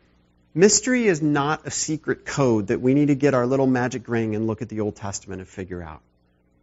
mystery 0.56 1.06
is 1.06 1.22
not 1.22 1.68
a 1.68 1.70
secret 1.70 2.26
code 2.26 2.68
that 2.68 2.82
we 2.82 2.96
need 2.96 3.10
to 3.10 3.16
get 3.16 3.36
our 3.36 3.46
little 3.46 3.68
magic 3.68 4.08
ring 4.08 4.36
and 4.36 4.48
look 4.48 4.64
at 4.64 4.70
the 4.70 4.80
Old 4.80 4.96
Testament 4.96 5.42
and 5.42 5.48
figure 5.48 5.80
out. 5.80 6.02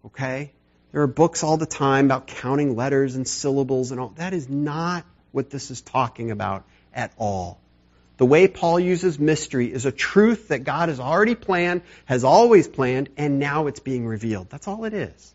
Okay? 0.06 0.50
There 0.90 1.02
are 1.02 1.06
books 1.06 1.44
all 1.44 1.56
the 1.56 1.66
time 1.66 2.06
about 2.06 2.26
counting 2.26 2.74
letters 2.74 3.14
and 3.14 3.28
syllables 3.28 3.92
and 3.92 4.00
all. 4.00 4.08
That 4.16 4.34
is 4.34 4.48
not 4.48 5.04
what 5.30 5.50
this 5.50 5.70
is 5.70 5.82
talking 5.82 6.32
about 6.32 6.64
at 6.92 7.12
all. 7.16 7.60
The 8.16 8.26
way 8.26 8.48
Paul 8.48 8.80
uses 8.80 9.20
mystery 9.20 9.72
is 9.72 9.86
a 9.86 9.92
truth 9.92 10.48
that 10.48 10.64
God 10.64 10.88
has 10.88 10.98
already 10.98 11.36
planned, 11.36 11.82
has 12.06 12.24
always 12.24 12.66
planned, 12.66 13.08
and 13.16 13.38
now 13.38 13.68
it's 13.68 13.78
being 13.78 14.04
revealed. 14.04 14.50
That's 14.50 14.66
all 14.66 14.84
it 14.84 14.94
is. 14.94 15.32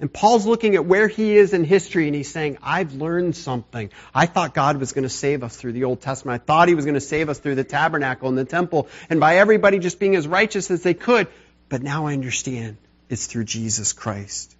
And 0.00 0.10
Paul's 0.10 0.46
looking 0.46 0.76
at 0.76 0.86
where 0.86 1.08
he 1.08 1.36
is 1.36 1.52
in 1.52 1.62
history 1.62 2.06
and 2.06 2.16
he's 2.16 2.30
saying, 2.30 2.56
I've 2.62 2.94
learned 2.94 3.36
something. 3.36 3.90
I 4.14 4.24
thought 4.24 4.54
God 4.54 4.78
was 4.78 4.92
going 4.92 5.02
to 5.02 5.10
save 5.10 5.42
us 5.42 5.54
through 5.54 5.72
the 5.72 5.84
Old 5.84 6.00
Testament. 6.00 6.40
I 6.40 6.44
thought 6.44 6.68
he 6.68 6.74
was 6.74 6.86
going 6.86 6.94
to 6.94 7.02
save 7.02 7.28
us 7.28 7.38
through 7.38 7.56
the 7.56 7.64
tabernacle 7.64 8.30
and 8.30 8.38
the 8.38 8.46
temple 8.46 8.88
and 9.10 9.20
by 9.20 9.36
everybody 9.36 9.78
just 9.78 10.00
being 10.00 10.16
as 10.16 10.26
righteous 10.26 10.70
as 10.70 10.82
they 10.82 10.94
could. 10.94 11.28
But 11.68 11.82
now 11.82 12.06
I 12.06 12.14
understand 12.14 12.78
it's 13.10 13.26
through 13.26 13.44
Jesus 13.44 13.92
Christ. 13.92 14.56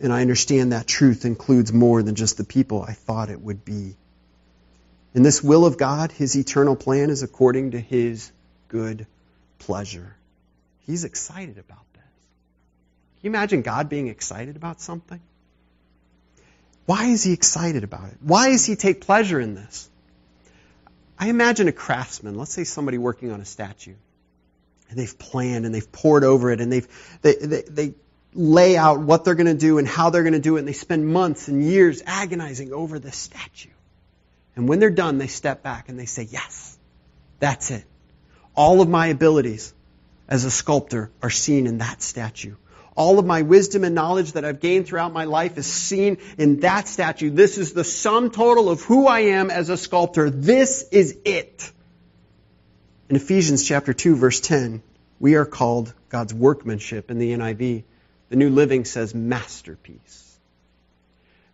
And 0.00 0.12
I 0.12 0.20
understand 0.20 0.70
that 0.70 0.86
truth 0.86 1.24
includes 1.24 1.72
more 1.72 2.00
than 2.04 2.14
just 2.14 2.36
the 2.36 2.44
people 2.44 2.80
I 2.80 2.92
thought 2.92 3.30
it 3.30 3.40
would 3.40 3.64
be. 3.64 3.96
In 5.12 5.24
this 5.24 5.42
will 5.42 5.66
of 5.66 5.76
God, 5.76 6.12
his 6.12 6.36
eternal 6.36 6.76
plan 6.76 7.10
is 7.10 7.24
according 7.24 7.72
to 7.72 7.80
his 7.80 8.30
good 8.68 9.08
pleasure. 9.58 10.14
He's 10.86 11.02
excited 11.02 11.58
about 11.58 11.87
you 13.22 13.30
imagine 13.30 13.62
God 13.62 13.88
being 13.88 14.08
excited 14.08 14.56
about 14.56 14.80
something? 14.80 15.20
Why 16.86 17.06
is 17.06 17.22
he 17.22 17.32
excited 17.32 17.84
about 17.84 18.08
it? 18.08 18.16
Why 18.20 18.50
does 18.50 18.64
he 18.64 18.76
take 18.76 19.02
pleasure 19.02 19.40
in 19.40 19.54
this? 19.54 19.90
I 21.18 21.28
imagine 21.28 21.68
a 21.68 21.72
craftsman, 21.72 22.36
let's 22.36 22.52
say 22.52 22.64
somebody 22.64 22.96
working 22.96 23.32
on 23.32 23.40
a 23.40 23.44
statue, 23.44 23.94
and 24.88 24.98
they've 24.98 25.18
planned 25.18 25.66
and 25.66 25.74
they've 25.74 25.90
poured 25.90 26.24
over 26.24 26.50
it 26.50 26.60
and 26.60 26.72
they've, 26.72 26.88
they, 27.22 27.34
they, 27.34 27.62
they 27.62 27.94
lay 28.32 28.76
out 28.76 29.00
what 29.00 29.24
they're 29.24 29.34
going 29.34 29.46
to 29.46 29.54
do 29.54 29.78
and 29.78 29.86
how 29.86 30.10
they're 30.10 30.22
going 30.22 30.32
to 30.32 30.38
do 30.38 30.56
it 30.56 30.60
and 30.60 30.68
they 30.68 30.72
spend 30.72 31.06
months 31.06 31.48
and 31.48 31.62
years 31.62 32.02
agonizing 32.06 32.72
over 32.72 32.98
this 32.98 33.16
statue. 33.16 33.70
And 34.56 34.68
when 34.68 34.78
they're 34.78 34.90
done, 34.90 35.18
they 35.18 35.26
step 35.26 35.62
back 35.62 35.88
and 35.88 35.98
they 35.98 36.06
say, 36.06 36.26
yes, 36.30 36.76
that's 37.38 37.70
it. 37.70 37.84
All 38.54 38.80
of 38.80 38.88
my 38.88 39.08
abilities 39.08 39.72
as 40.28 40.44
a 40.44 40.50
sculptor 40.50 41.10
are 41.22 41.30
seen 41.30 41.66
in 41.66 41.78
that 41.78 42.02
statue. 42.02 42.54
All 42.98 43.20
of 43.20 43.24
my 43.24 43.42
wisdom 43.42 43.84
and 43.84 43.94
knowledge 43.94 44.32
that 44.32 44.44
I've 44.44 44.58
gained 44.58 44.88
throughout 44.88 45.12
my 45.12 45.22
life 45.22 45.56
is 45.56 45.66
seen 45.66 46.18
in 46.36 46.58
that 46.60 46.88
statue. 46.88 47.30
This 47.30 47.56
is 47.56 47.72
the 47.72 47.84
sum 47.84 48.32
total 48.32 48.68
of 48.68 48.82
who 48.82 49.06
I 49.06 49.20
am 49.20 49.52
as 49.52 49.68
a 49.68 49.76
sculptor. 49.76 50.30
This 50.30 50.82
is 50.90 51.16
it. 51.24 51.70
In 53.08 53.14
Ephesians 53.14 53.64
chapter 53.64 53.92
2 53.94 54.16
verse 54.16 54.40
10, 54.40 54.82
we 55.20 55.36
are 55.36 55.44
called 55.44 55.94
God's 56.08 56.34
workmanship 56.34 57.08
in 57.12 57.20
the 57.20 57.30
NIV. 57.34 57.84
The 58.30 58.36
New 58.36 58.50
Living 58.50 58.84
says 58.84 59.14
masterpiece. 59.14 60.36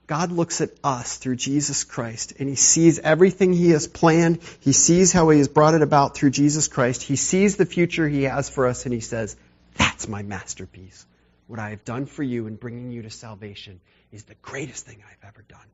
God 0.06 0.32
looks 0.32 0.62
at 0.62 0.70
us 0.82 1.18
through 1.18 1.36
Jesus 1.36 1.84
Christ 1.84 2.32
and 2.38 2.48
he 2.48 2.54
sees 2.54 2.98
everything 3.00 3.52
he 3.52 3.72
has 3.72 3.86
planned. 3.86 4.38
He 4.60 4.72
sees 4.72 5.12
how 5.12 5.28
he 5.28 5.40
has 5.40 5.48
brought 5.48 5.74
it 5.74 5.82
about 5.82 6.14
through 6.14 6.30
Jesus 6.30 6.68
Christ. 6.68 7.02
He 7.02 7.16
sees 7.16 7.56
the 7.56 7.66
future 7.66 8.08
he 8.08 8.22
has 8.22 8.48
for 8.48 8.66
us 8.66 8.86
and 8.86 8.94
he 8.94 9.00
says, 9.00 9.36
that's 9.76 10.08
my 10.08 10.22
masterpiece 10.22 11.04
what 11.46 11.58
I 11.58 11.70
have 11.70 11.84
done 11.84 12.06
for 12.06 12.22
you 12.22 12.46
in 12.46 12.56
bringing 12.56 12.90
you 12.90 13.02
to 13.02 13.10
salvation 13.10 13.80
is 14.12 14.24
the 14.24 14.34
greatest 14.42 14.86
thing 14.86 15.02
I've 15.06 15.28
ever 15.28 15.44
done. 15.48 15.66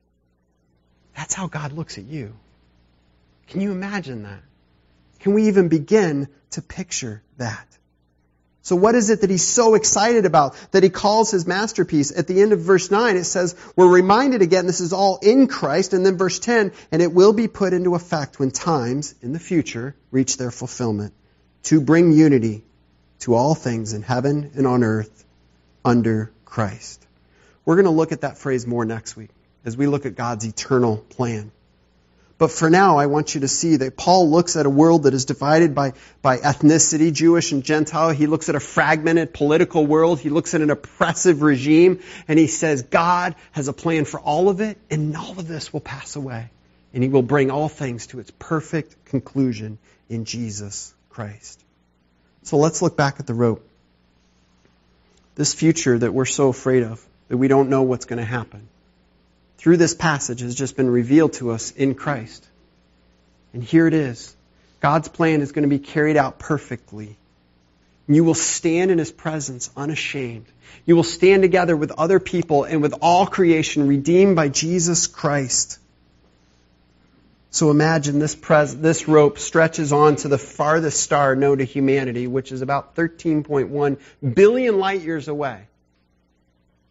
That's 1.17 1.35
how 1.35 1.47
God 1.47 1.73
looks 1.73 1.99
at 1.99 2.05
you. 2.05 2.35
Can 3.49 3.61
you 3.61 3.71
imagine 3.73 4.23
that? 4.23 4.43
Can 5.21 5.35
we 5.35 5.49
even 5.49 5.69
begin 5.69 6.29
to 6.53 6.63
picture 6.63 7.23
that? 7.37 7.67
So 8.63 8.77
what 8.77 8.95
is 8.95 9.11
it 9.11 9.23
that 9.23 9.31
he's 9.31 9.47
so 9.47 9.75
excited 9.75 10.27
about 10.27 10.55
that 10.73 10.83
he 10.83 10.91
calls 10.91 11.31
his 11.31 11.47
masterpiece? 11.47 12.17
At 12.17 12.27
the 12.27 12.43
end 12.43 12.53
of 12.53 12.61
verse 12.61 12.91
9 12.91 13.17
it 13.17 13.25
says, 13.25 13.57
we're 13.75 13.89
reminded 13.89 14.43
again 14.43 14.67
this 14.67 14.81
is 14.81 14.93
all 14.93 15.19
in 15.23 15.47
Christ, 15.47 15.93
and 15.95 16.05
then 16.05 16.19
verse 16.19 16.39
10, 16.39 16.73
and 16.93 17.03
it 17.03 17.13
will 17.13 17.33
be 17.33 17.49
put 17.49 17.73
into 17.73 17.95
effect 17.95 18.39
when 18.39 18.51
times 18.51 19.15
in 19.23 19.33
the 19.33 19.39
future 19.39 19.97
reach 20.11 20.37
their 20.37 20.51
fulfillment 20.51 21.15
to 21.65 21.81
bring 21.81 22.13
unity 22.13 22.63
to 23.21 23.35
all 23.35 23.55
things 23.55 23.93
in 23.93 24.03
heaven 24.03 24.53
and 24.55 24.67
on 24.67 24.85
earth 24.85 25.25
under 25.85 26.33
Christ. 26.45 27.07
We're 27.65 27.77
going 27.77 27.87
to 27.87 27.91
look 27.91 28.13
at 28.13 28.23
that 28.23 28.39
phrase 28.39 28.67
more 28.67 28.85
next 28.85 29.17
week 29.17 29.31
as 29.65 29.77
we 29.77 29.87
look 29.87 30.07
at 30.07 30.15
God's 30.15 30.45
eternal 30.45 30.97
plan. 30.97 31.53
But 32.39 32.51
for 32.51 32.71
now, 32.71 32.97
I 32.97 33.05
want 33.05 33.35
you 33.35 33.43
to 33.43 33.49
see 33.49 33.77
that 33.77 33.99
Paul 33.99 34.31
looks 34.31 34.57
at 34.57 34.65
a 34.65 34.71
world 34.71 35.03
that 35.03 35.13
is 35.13 35.27
divided 35.27 35.75
by, 35.75 35.93
by 36.23 36.39
ethnicity, 36.39 37.13
Jewish 37.13 37.53
and 37.53 37.63
Gentile. 37.63 38.13
He 38.13 38.27
looks 38.27 38.49
at 38.49 38.55
a 38.55 38.61
fragmented 38.61 39.35
political 39.35 39.87
world. 39.87 40.21
He 40.21 40.31
looks 40.31 40.55
at 40.55 40.63
an 40.63 40.71
oppressive 40.71 41.43
regime. 41.43 42.01
And 42.29 42.39
he 42.39 42.47
says, 42.47 42.83
God 42.83 43.35
has 43.53 43.69
a 43.69 43.75
plan 43.75 44.07
for 44.07 44.19
all 44.19 44.49
of 44.49 44.63
it, 44.63 44.79
and 44.91 45.15
all 45.15 45.39
of 45.39 45.49
this 45.49 45.71
will 45.71 45.81
pass 45.81 46.17
away. 46.17 46.49
And 46.95 47.03
he 47.03 47.11
will 47.11 47.21
bring 47.21 47.51
all 47.51 47.69
things 47.69 48.07
to 48.09 48.21
its 48.21 48.33
perfect 48.39 49.05
conclusion 49.05 49.79
in 50.09 50.25
Jesus 50.25 50.95
Christ. 51.11 51.63
So 52.45 52.57
let's 52.57 52.81
look 52.81 52.97
back 52.97 53.21
at 53.21 53.27
the 53.27 53.35
rope 53.35 53.70
this 55.41 55.55
future 55.55 55.97
that 55.99 56.13
we're 56.13 56.27
so 56.27 56.49
afraid 56.51 56.83
of, 56.83 57.03
that 57.29 57.39
we 57.39 57.49
don't 57.49 57.71
know 57.71 57.81
what's 57.81 58.05
going 58.05 58.19
to 58.19 58.25
happen, 58.27 58.69
through 59.57 59.79
this 59.79 59.95
passage 59.95 60.43
has 60.43 60.55
just 60.55 60.77
been 60.77 60.91
revealed 60.91 61.33
to 61.33 61.51
us 61.51 61.71
in 61.71 61.95
Christ. 61.95 62.47
And 63.55 63.65
here 63.65 63.87
it 63.87 63.95
is. 63.95 64.37
God's 64.81 65.09
plan 65.09 65.41
is 65.41 65.53
going 65.53 65.63
to 65.63 65.69
be 65.71 65.79
carried 65.79 66.19
out 66.19 66.39
perfectly. 66.39 67.17
You 68.07 68.23
will 68.23 68.35
stand 68.35 68.91
in 68.91 68.99
His 68.99 69.11
presence 69.11 69.71
unashamed. 69.79 70.45
You 70.85 70.95
will 70.95 71.05
stand 71.05 71.41
together 71.41 71.75
with 71.75 71.93
other 71.93 72.21
people 72.21 72.65
and 72.65 72.83
with 72.83 72.93
all 73.01 73.27
creation 73.27 73.89
redeemed 73.89 74.37
by 74.37 74.51
Jesus 74.51 75.07
Christ. 75.07 75.79
So 77.51 77.71
imagine 77.71 78.21
this, 78.21 78.37
pres- 78.37 78.77
this 78.77 79.09
rope 79.09 79.39
stretches 79.39 79.93
on 79.93 80.17
to 80.17 80.29
the 80.29 80.39
farthest 80.39 81.03
star 81.03 81.35
known 81.35 81.59
to 81.59 81.65
humanity, 81.65 82.29
which 82.29 82.53
is 82.53 82.63
about 82.63 82.95
13.1 82.95 83.99
billion 84.35 84.79
light 84.79 85.03
years 85.03 85.27
away. 85.27 85.67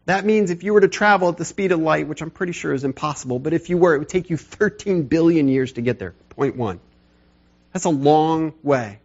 That 0.05 0.25
means 0.25 0.49
if 0.49 0.63
you 0.63 0.73
were 0.73 0.81
to 0.81 0.89
travel 0.89 1.29
at 1.29 1.37
the 1.37 1.45
speed 1.45 1.71
of 1.71 1.79
light, 1.79 2.07
which 2.07 2.21
I'm 2.21 2.31
pretty 2.31 2.51
sure 2.51 2.73
is 2.73 2.83
impossible, 2.83 3.39
but 3.39 3.53
if 3.53 3.69
you 3.69 3.77
were, 3.77 3.95
it 3.95 3.99
would 3.99 4.09
take 4.09 4.29
you 4.29 4.37
13 4.37 5.03
billion 5.03 5.47
years 5.47 5.73
to 5.73 5.81
get 5.81 5.97
there. 5.97 6.13
Point 6.29 6.57
one. 6.57 6.79
That's 7.71 7.85
a 7.85 7.89
long 7.89 8.53
way. 8.63 8.99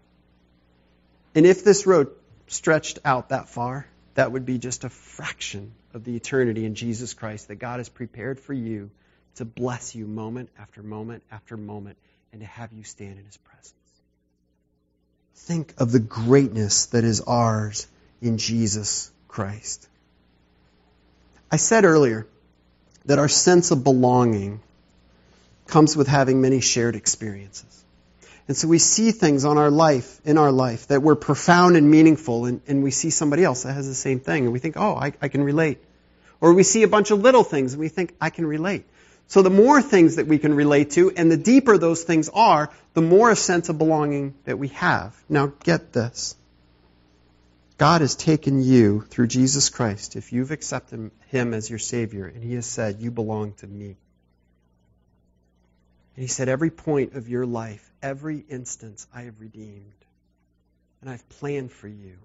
And 1.34 1.46
if 1.46 1.62
this 1.62 1.86
road 1.86 2.10
stretched 2.48 2.98
out 3.04 3.28
that 3.28 3.48
far, 3.48 3.86
that 4.14 4.32
would 4.32 4.46
be 4.46 4.58
just 4.58 4.84
a 4.84 4.88
fraction 4.88 5.72
of 5.92 6.04
the 6.04 6.16
eternity 6.16 6.64
in 6.64 6.74
Jesus 6.74 7.14
Christ 7.14 7.48
that 7.48 7.56
God 7.56 7.78
has 7.78 7.88
prepared 7.88 8.40
for 8.40 8.54
you 8.54 8.90
to 9.36 9.44
bless 9.44 9.94
you 9.94 10.06
moment 10.06 10.50
after 10.58 10.82
moment 10.82 11.22
after 11.30 11.56
moment 11.56 11.96
and 12.32 12.40
to 12.40 12.46
have 12.46 12.72
you 12.72 12.84
stand 12.84 13.18
in 13.18 13.24
His 13.24 13.36
presence. 13.36 13.74
Think 15.34 15.74
of 15.78 15.92
the 15.92 16.00
greatness 16.00 16.86
that 16.86 17.04
is 17.04 17.20
ours 17.20 17.86
in 18.22 18.38
Jesus 18.38 19.10
Christ. 19.28 19.88
I 21.50 21.56
said 21.56 21.84
earlier 21.84 22.26
that 23.04 23.18
our 23.18 23.28
sense 23.28 23.70
of 23.70 23.84
belonging 23.84 24.60
comes 25.66 25.96
with 25.96 26.08
having 26.08 26.40
many 26.40 26.60
shared 26.60 26.96
experiences. 26.96 27.84
And 28.46 28.56
so 28.56 28.68
we 28.68 28.78
see 28.78 29.10
things 29.10 29.44
on 29.44 29.56
our 29.56 29.70
life, 29.70 30.20
in 30.24 30.36
our 30.36 30.52
life, 30.52 30.88
that 30.88 31.02
were 31.02 31.16
profound 31.16 31.76
and 31.76 31.90
meaningful, 31.90 32.44
and, 32.44 32.60
and 32.66 32.82
we 32.82 32.90
see 32.90 33.10
somebody 33.10 33.42
else 33.42 33.62
that 33.62 33.72
has 33.72 33.88
the 33.88 33.94
same 33.94 34.20
thing, 34.20 34.44
and 34.44 34.52
we 34.52 34.58
think, 34.58 34.76
oh, 34.76 34.94
I, 34.94 35.12
I 35.22 35.28
can 35.28 35.42
relate. 35.42 35.78
Or 36.40 36.52
we 36.52 36.62
see 36.62 36.82
a 36.82 36.88
bunch 36.88 37.10
of 37.10 37.20
little 37.20 37.42
things, 37.44 37.72
and 37.72 37.80
we 37.80 37.88
think, 37.88 38.14
I 38.20 38.28
can 38.28 38.44
relate. 38.44 38.84
So 39.26 39.42
the 39.42 39.50
more 39.50 39.80
things 39.80 40.16
that 40.16 40.26
we 40.26 40.38
can 40.38 40.54
relate 40.54 40.90
to, 40.92 41.10
and 41.10 41.30
the 41.30 41.36
deeper 41.36 41.78
those 41.78 42.02
things 42.02 42.28
are, 42.28 42.70
the 42.92 43.02
more 43.02 43.30
a 43.30 43.36
sense 43.36 43.68
of 43.68 43.78
belonging 43.78 44.34
that 44.44 44.58
we 44.58 44.68
have. 44.68 45.16
Now 45.28 45.52
get 45.64 45.92
this. 45.92 46.36
God 47.76 48.02
has 48.02 48.14
taken 48.14 48.62
you 48.62 49.00
through 49.02 49.26
Jesus 49.26 49.68
Christ, 49.68 50.14
if 50.14 50.32
you've 50.32 50.52
accepted 50.52 51.10
Him 51.28 51.54
as 51.54 51.68
your 51.68 51.80
Savior, 51.80 52.26
and 52.26 52.44
He 52.44 52.54
has 52.54 52.66
said, 52.66 53.00
You 53.00 53.10
belong 53.10 53.54
to 53.54 53.66
me. 53.66 53.96
And 56.14 56.22
He 56.22 56.28
said, 56.28 56.48
Every 56.48 56.70
point 56.70 57.14
of 57.14 57.28
your 57.28 57.46
life, 57.46 57.90
every 58.00 58.44
instance, 58.48 59.06
I 59.12 59.22
have 59.22 59.40
redeemed. 59.40 59.92
And 61.00 61.10
I've 61.10 61.28
planned 61.28 61.72
for 61.72 61.88
you. 61.88 62.16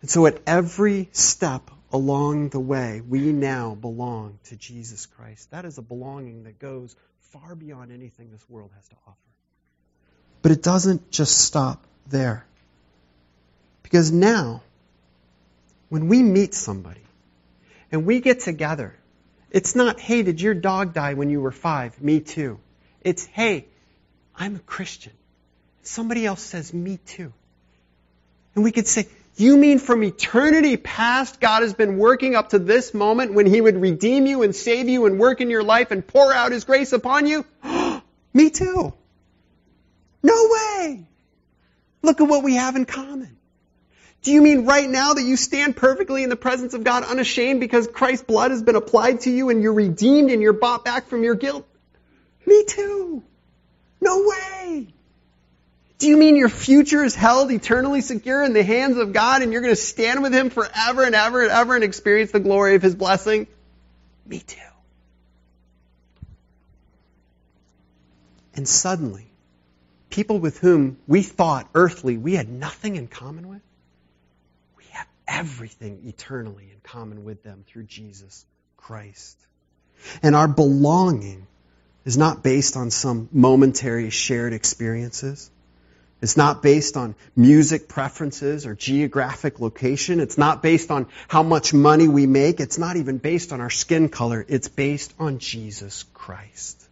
And 0.00 0.10
so 0.10 0.26
at 0.26 0.40
every 0.46 1.08
step 1.12 1.70
along 1.92 2.50
the 2.50 2.60
way, 2.60 3.02
we 3.06 3.32
now 3.32 3.74
belong 3.74 4.38
to 4.44 4.56
Jesus 4.56 5.06
Christ. 5.06 5.50
That 5.50 5.64
is 5.64 5.78
a 5.78 5.82
belonging 5.82 6.44
that 6.44 6.58
goes 6.58 6.96
far 7.32 7.54
beyond 7.54 7.92
anything 7.92 8.30
this 8.30 8.48
world 8.48 8.70
has 8.74 8.88
to 8.88 8.96
offer. 9.06 9.16
But 10.42 10.52
it 10.52 10.62
doesn't 10.62 11.10
just 11.10 11.38
stop 11.38 11.84
there. 12.08 12.46
Because 13.82 14.10
now, 14.10 14.62
when 15.88 16.08
we 16.08 16.22
meet 16.22 16.54
somebody 16.54 17.02
and 17.92 18.06
we 18.06 18.20
get 18.20 18.40
together, 18.40 18.96
it's 19.50 19.74
not, 19.74 19.98
hey, 19.98 20.22
did 20.22 20.40
your 20.40 20.54
dog 20.54 20.94
die 20.94 21.14
when 21.14 21.28
you 21.28 21.40
were 21.40 21.50
five? 21.50 22.00
Me 22.00 22.20
too. 22.20 22.58
It's, 23.02 23.26
hey, 23.26 23.66
I'm 24.36 24.56
a 24.56 24.60
Christian. 24.60 25.12
Somebody 25.82 26.24
else 26.24 26.40
says, 26.40 26.72
me 26.72 26.98
too. 26.98 27.32
And 28.54 28.64
we 28.64 28.72
could 28.72 28.86
say, 28.86 29.08
you 29.40 29.56
mean 29.56 29.78
from 29.78 30.02
eternity 30.02 30.76
past, 30.76 31.40
God 31.40 31.62
has 31.62 31.74
been 31.74 31.98
working 31.98 32.34
up 32.34 32.50
to 32.50 32.58
this 32.58 32.92
moment 32.94 33.34
when 33.34 33.46
He 33.46 33.60
would 33.60 33.80
redeem 33.80 34.26
you 34.26 34.42
and 34.42 34.54
save 34.54 34.88
you 34.88 35.06
and 35.06 35.18
work 35.18 35.40
in 35.40 35.50
your 35.50 35.62
life 35.62 35.90
and 35.90 36.06
pour 36.06 36.32
out 36.32 36.52
His 36.52 36.64
grace 36.64 36.92
upon 36.92 37.26
you? 37.26 37.44
me 38.34 38.50
too. 38.50 38.92
No 40.22 40.48
way. 40.50 41.06
Look 42.02 42.20
at 42.20 42.28
what 42.28 42.42
we 42.42 42.54
have 42.56 42.76
in 42.76 42.84
common. 42.84 43.36
Do 44.22 44.32
you 44.32 44.42
mean 44.42 44.66
right 44.66 44.88
now 44.88 45.14
that 45.14 45.22
you 45.22 45.36
stand 45.36 45.76
perfectly 45.76 46.22
in 46.22 46.28
the 46.28 46.36
presence 46.36 46.74
of 46.74 46.84
God 46.84 47.04
unashamed 47.04 47.60
because 47.60 47.86
Christ's 47.86 48.24
blood 48.24 48.50
has 48.50 48.62
been 48.62 48.76
applied 48.76 49.20
to 49.20 49.30
you 49.30 49.48
and 49.48 49.62
you're 49.62 49.72
redeemed 49.72 50.30
and 50.30 50.42
you're 50.42 50.52
bought 50.52 50.84
back 50.84 51.06
from 51.06 51.22
your 51.22 51.34
guilt? 51.34 51.66
Me 52.44 52.64
too. 52.64 53.22
No 54.00 54.26
way. 54.26 54.88
Do 56.00 56.08
you 56.08 56.16
mean 56.16 56.34
your 56.34 56.48
future 56.48 57.04
is 57.04 57.14
held 57.14 57.52
eternally 57.52 58.00
secure 58.00 58.42
in 58.42 58.54
the 58.54 58.62
hands 58.62 58.96
of 58.96 59.12
God 59.12 59.42
and 59.42 59.52
you're 59.52 59.60
going 59.60 59.74
to 59.74 59.80
stand 59.80 60.22
with 60.22 60.32
Him 60.32 60.48
forever 60.48 61.04
and 61.04 61.14
ever 61.14 61.42
and 61.42 61.50
ever 61.50 61.74
and 61.74 61.84
experience 61.84 62.32
the 62.32 62.40
glory 62.40 62.74
of 62.74 62.80
His 62.80 62.94
blessing? 62.94 63.46
Me 64.24 64.40
too. 64.40 64.58
And 68.54 68.66
suddenly, 68.66 69.30
people 70.08 70.38
with 70.38 70.58
whom 70.58 70.96
we 71.06 71.22
thought 71.22 71.68
earthly 71.74 72.16
we 72.16 72.34
had 72.34 72.48
nothing 72.48 72.96
in 72.96 73.06
common 73.06 73.46
with, 73.48 73.62
we 74.78 74.84
have 74.92 75.06
everything 75.28 76.00
eternally 76.06 76.70
in 76.72 76.80
common 76.82 77.24
with 77.24 77.42
them 77.42 77.62
through 77.66 77.84
Jesus 77.84 78.46
Christ. 78.78 79.36
And 80.22 80.34
our 80.34 80.48
belonging 80.48 81.46
is 82.06 82.16
not 82.16 82.42
based 82.42 82.78
on 82.78 82.90
some 82.90 83.28
momentary 83.32 84.08
shared 84.08 84.54
experiences. 84.54 85.50
It's 86.22 86.36
not 86.36 86.62
based 86.62 86.98
on 86.98 87.14
music 87.34 87.88
preferences 87.88 88.66
or 88.66 88.74
geographic 88.74 89.58
location. 89.58 90.20
It's 90.20 90.36
not 90.36 90.62
based 90.62 90.90
on 90.90 91.06
how 91.28 91.42
much 91.42 91.72
money 91.72 92.08
we 92.08 92.26
make. 92.26 92.60
It's 92.60 92.76
not 92.76 92.96
even 92.96 93.16
based 93.16 93.52
on 93.52 93.60
our 93.60 93.70
skin 93.70 94.10
color. 94.10 94.44
It's 94.46 94.68
based 94.68 95.14
on 95.18 95.38
Jesus 95.38 96.04
Christ. 96.12 96.86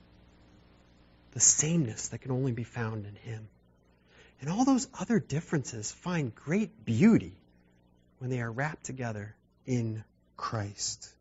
The 1.32 1.40
sameness 1.40 2.08
that 2.08 2.22
can 2.22 2.30
only 2.30 2.52
be 2.52 2.64
found 2.64 3.04
in 3.04 3.16
Him. 3.30 3.48
And 4.40 4.48
all 4.48 4.64
those 4.64 4.88
other 4.98 5.18
differences 5.18 5.92
find 5.92 6.34
great 6.34 6.84
beauty 6.86 7.34
when 8.18 8.30
they 8.30 8.40
are 8.40 8.50
wrapped 8.50 8.84
together 8.84 9.34
in 9.66 10.04
Christ. 10.36 11.12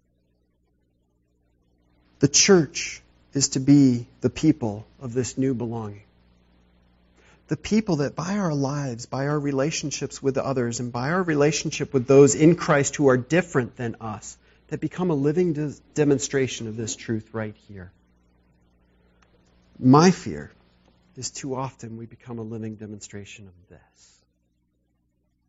The 2.19 2.27
church 2.29 3.01
is 3.33 3.49
to 3.49 3.59
be 3.59 4.07
the 4.21 4.29
people 4.29 4.87
of 5.01 5.13
this 5.13 5.37
new 5.37 5.53
belonging. 5.53 6.06
The 7.47 7.57
people 7.57 7.97
that 7.97 8.15
by 8.15 8.37
our 8.37 8.53
lives, 8.53 9.05
by 9.05 9.27
our 9.27 9.39
relationships 9.39 10.21
with 10.21 10.37
others, 10.37 10.79
and 10.79 10.91
by 10.91 11.11
our 11.11 11.23
relationship 11.23 11.93
with 11.93 12.07
those 12.07 12.35
in 12.35 12.55
Christ 12.55 12.95
who 12.97 13.07
are 13.07 13.17
different 13.17 13.75
than 13.77 13.95
us, 14.01 14.37
that 14.67 14.81
become 14.81 15.11
a 15.11 15.15
living 15.15 15.53
de- 15.53 15.73
demonstration 15.93 16.67
of 16.67 16.75
this 16.75 16.95
truth 16.95 17.29
right 17.33 17.55
here. 17.67 17.91
My 19.79 20.11
fear 20.11 20.51
is 21.15 21.31
too 21.31 21.55
often 21.55 21.97
we 21.97 22.05
become 22.05 22.39
a 22.39 22.43
living 22.43 22.75
demonstration 22.75 23.47
of 23.47 23.53
this 23.69 24.17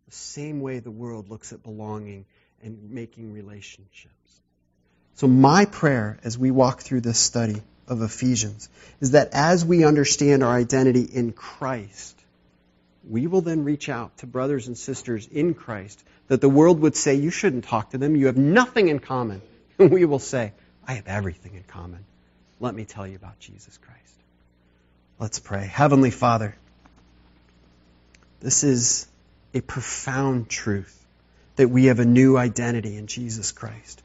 the 0.08 0.14
same 0.14 0.60
way 0.60 0.78
the 0.78 0.90
world 0.90 1.28
looks 1.28 1.52
at 1.52 1.62
belonging 1.62 2.24
and 2.62 2.90
making 2.90 3.32
relationships. 3.34 4.40
So, 5.16 5.28
my 5.28 5.66
prayer 5.66 6.18
as 6.24 6.38
we 6.38 6.50
walk 6.50 6.80
through 6.80 7.02
this 7.02 7.18
study 7.18 7.62
of 7.88 8.02
Ephesians 8.02 8.68
is 9.00 9.12
that 9.12 9.30
as 9.32 9.64
we 9.64 9.84
understand 9.84 10.42
our 10.42 10.54
identity 10.54 11.02
in 11.02 11.32
Christ, 11.32 12.18
we 13.08 13.26
will 13.26 13.40
then 13.40 13.64
reach 13.64 13.88
out 13.88 14.16
to 14.18 14.26
brothers 14.26 14.66
and 14.66 14.76
sisters 14.76 15.26
in 15.26 15.54
Christ 15.54 16.02
that 16.28 16.40
the 16.40 16.48
world 16.48 16.80
would 16.80 16.94
say, 16.94 17.14
You 17.14 17.30
shouldn't 17.30 17.64
talk 17.64 17.90
to 17.90 17.98
them. 17.98 18.14
You 18.14 18.26
have 18.26 18.36
nothing 18.36 18.88
in 18.88 18.98
common. 18.98 19.42
And 19.80 19.92
we 19.92 20.04
will 20.06 20.18
say, 20.18 20.54
I 20.88 20.94
have 20.94 21.06
everything 21.06 21.54
in 21.54 21.62
common. 21.62 22.04
Let 22.58 22.74
me 22.74 22.84
tell 22.84 23.06
you 23.06 23.14
about 23.14 23.38
Jesus 23.38 23.78
Christ. 23.78 24.14
Let's 25.20 25.38
pray. 25.38 25.66
Heavenly 25.66 26.10
Father, 26.10 26.56
this 28.40 28.64
is 28.64 29.06
a 29.54 29.60
profound 29.60 30.48
truth 30.48 30.94
that 31.54 31.68
we 31.68 31.84
have 31.84 32.00
a 32.00 32.04
new 32.04 32.36
identity 32.36 32.96
in 32.96 33.06
Jesus 33.06 33.52
Christ. 33.52 34.02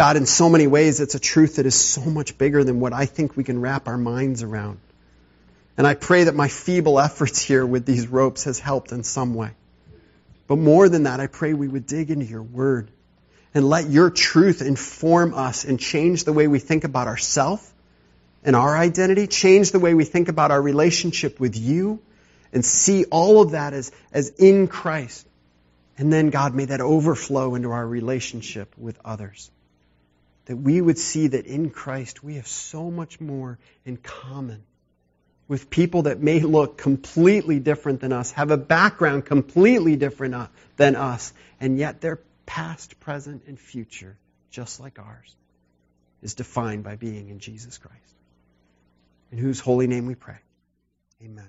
God, 0.00 0.16
in 0.16 0.24
so 0.24 0.48
many 0.48 0.66
ways, 0.66 0.98
it's 0.98 1.14
a 1.14 1.20
truth 1.20 1.56
that 1.56 1.66
is 1.66 1.74
so 1.74 2.00
much 2.00 2.38
bigger 2.38 2.64
than 2.64 2.80
what 2.80 2.94
I 2.94 3.04
think 3.04 3.36
we 3.36 3.44
can 3.44 3.60
wrap 3.60 3.86
our 3.86 3.98
minds 3.98 4.42
around. 4.42 4.78
And 5.76 5.86
I 5.86 5.92
pray 5.92 6.24
that 6.24 6.34
my 6.34 6.48
feeble 6.48 6.98
efforts 6.98 7.42
here 7.42 7.66
with 7.66 7.84
these 7.84 8.08
ropes 8.08 8.44
has 8.44 8.58
helped 8.58 8.92
in 8.92 9.02
some 9.02 9.34
way. 9.34 9.50
But 10.46 10.56
more 10.56 10.88
than 10.88 11.02
that, 11.02 11.20
I 11.20 11.26
pray 11.26 11.52
we 11.52 11.68
would 11.68 11.86
dig 11.86 12.10
into 12.10 12.24
your 12.24 12.42
word 12.42 12.90
and 13.52 13.68
let 13.68 13.90
your 13.90 14.08
truth 14.08 14.62
inform 14.62 15.34
us 15.34 15.64
and 15.66 15.78
change 15.78 16.24
the 16.24 16.32
way 16.32 16.48
we 16.48 16.60
think 16.60 16.84
about 16.84 17.06
ourselves 17.06 17.70
and 18.42 18.56
our 18.56 18.74
identity, 18.74 19.26
change 19.26 19.70
the 19.70 19.80
way 19.80 19.92
we 19.92 20.06
think 20.06 20.30
about 20.30 20.50
our 20.50 20.62
relationship 20.62 21.38
with 21.38 21.58
you 21.58 22.00
and 22.54 22.64
see 22.64 23.04
all 23.04 23.42
of 23.42 23.50
that 23.50 23.74
as, 23.74 23.92
as 24.14 24.30
in 24.30 24.66
Christ. 24.66 25.28
And 25.98 26.10
then, 26.10 26.30
God, 26.30 26.54
may 26.54 26.64
that 26.64 26.80
overflow 26.80 27.54
into 27.54 27.70
our 27.72 27.86
relationship 27.86 28.74
with 28.78 28.98
others. 29.04 29.50
That 30.46 30.56
we 30.56 30.80
would 30.80 30.98
see 30.98 31.28
that 31.28 31.46
in 31.46 31.70
Christ 31.70 32.24
we 32.24 32.34
have 32.34 32.48
so 32.48 32.90
much 32.90 33.20
more 33.20 33.58
in 33.84 33.96
common 33.96 34.64
with 35.50 35.68
people 35.68 36.02
that 36.02 36.20
may 36.20 36.38
look 36.38 36.78
completely 36.78 37.58
different 37.58 38.00
than 38.00 38.12
us, 38.12 38.30
have 38.30 38.52
a 38.52 38.56
background 38.56 39.26
completely 39.26 39.96
different 39.96 40.32
uh, 40.32 40.46
than 40.76 40.94
us, 40.94 41.32
and 41.58 41.76
yet 41.76 42.00
their 42.00 42.20
past, 42.46 43.00
present, 43.00 43.42
and 43.48 43.58
future, 43.58 44.16
just 44.50 44.78
like 44.78 45.00
ours, 45.00 45.34
is 46.22 46.34
defined 46.34 46.84
by 46.84 46.94
being 46.94 47.30
in 47.30 47.40
Jesus 47.40 47.78
Christ. 47.78 48.14
In 49.32 49.38
whose 49.38 49.58
holy 49.58 49.88
name 49.88 50.06
we 50.06 50.14
pray. 50.14 50.38
Amen. 51.20 51.48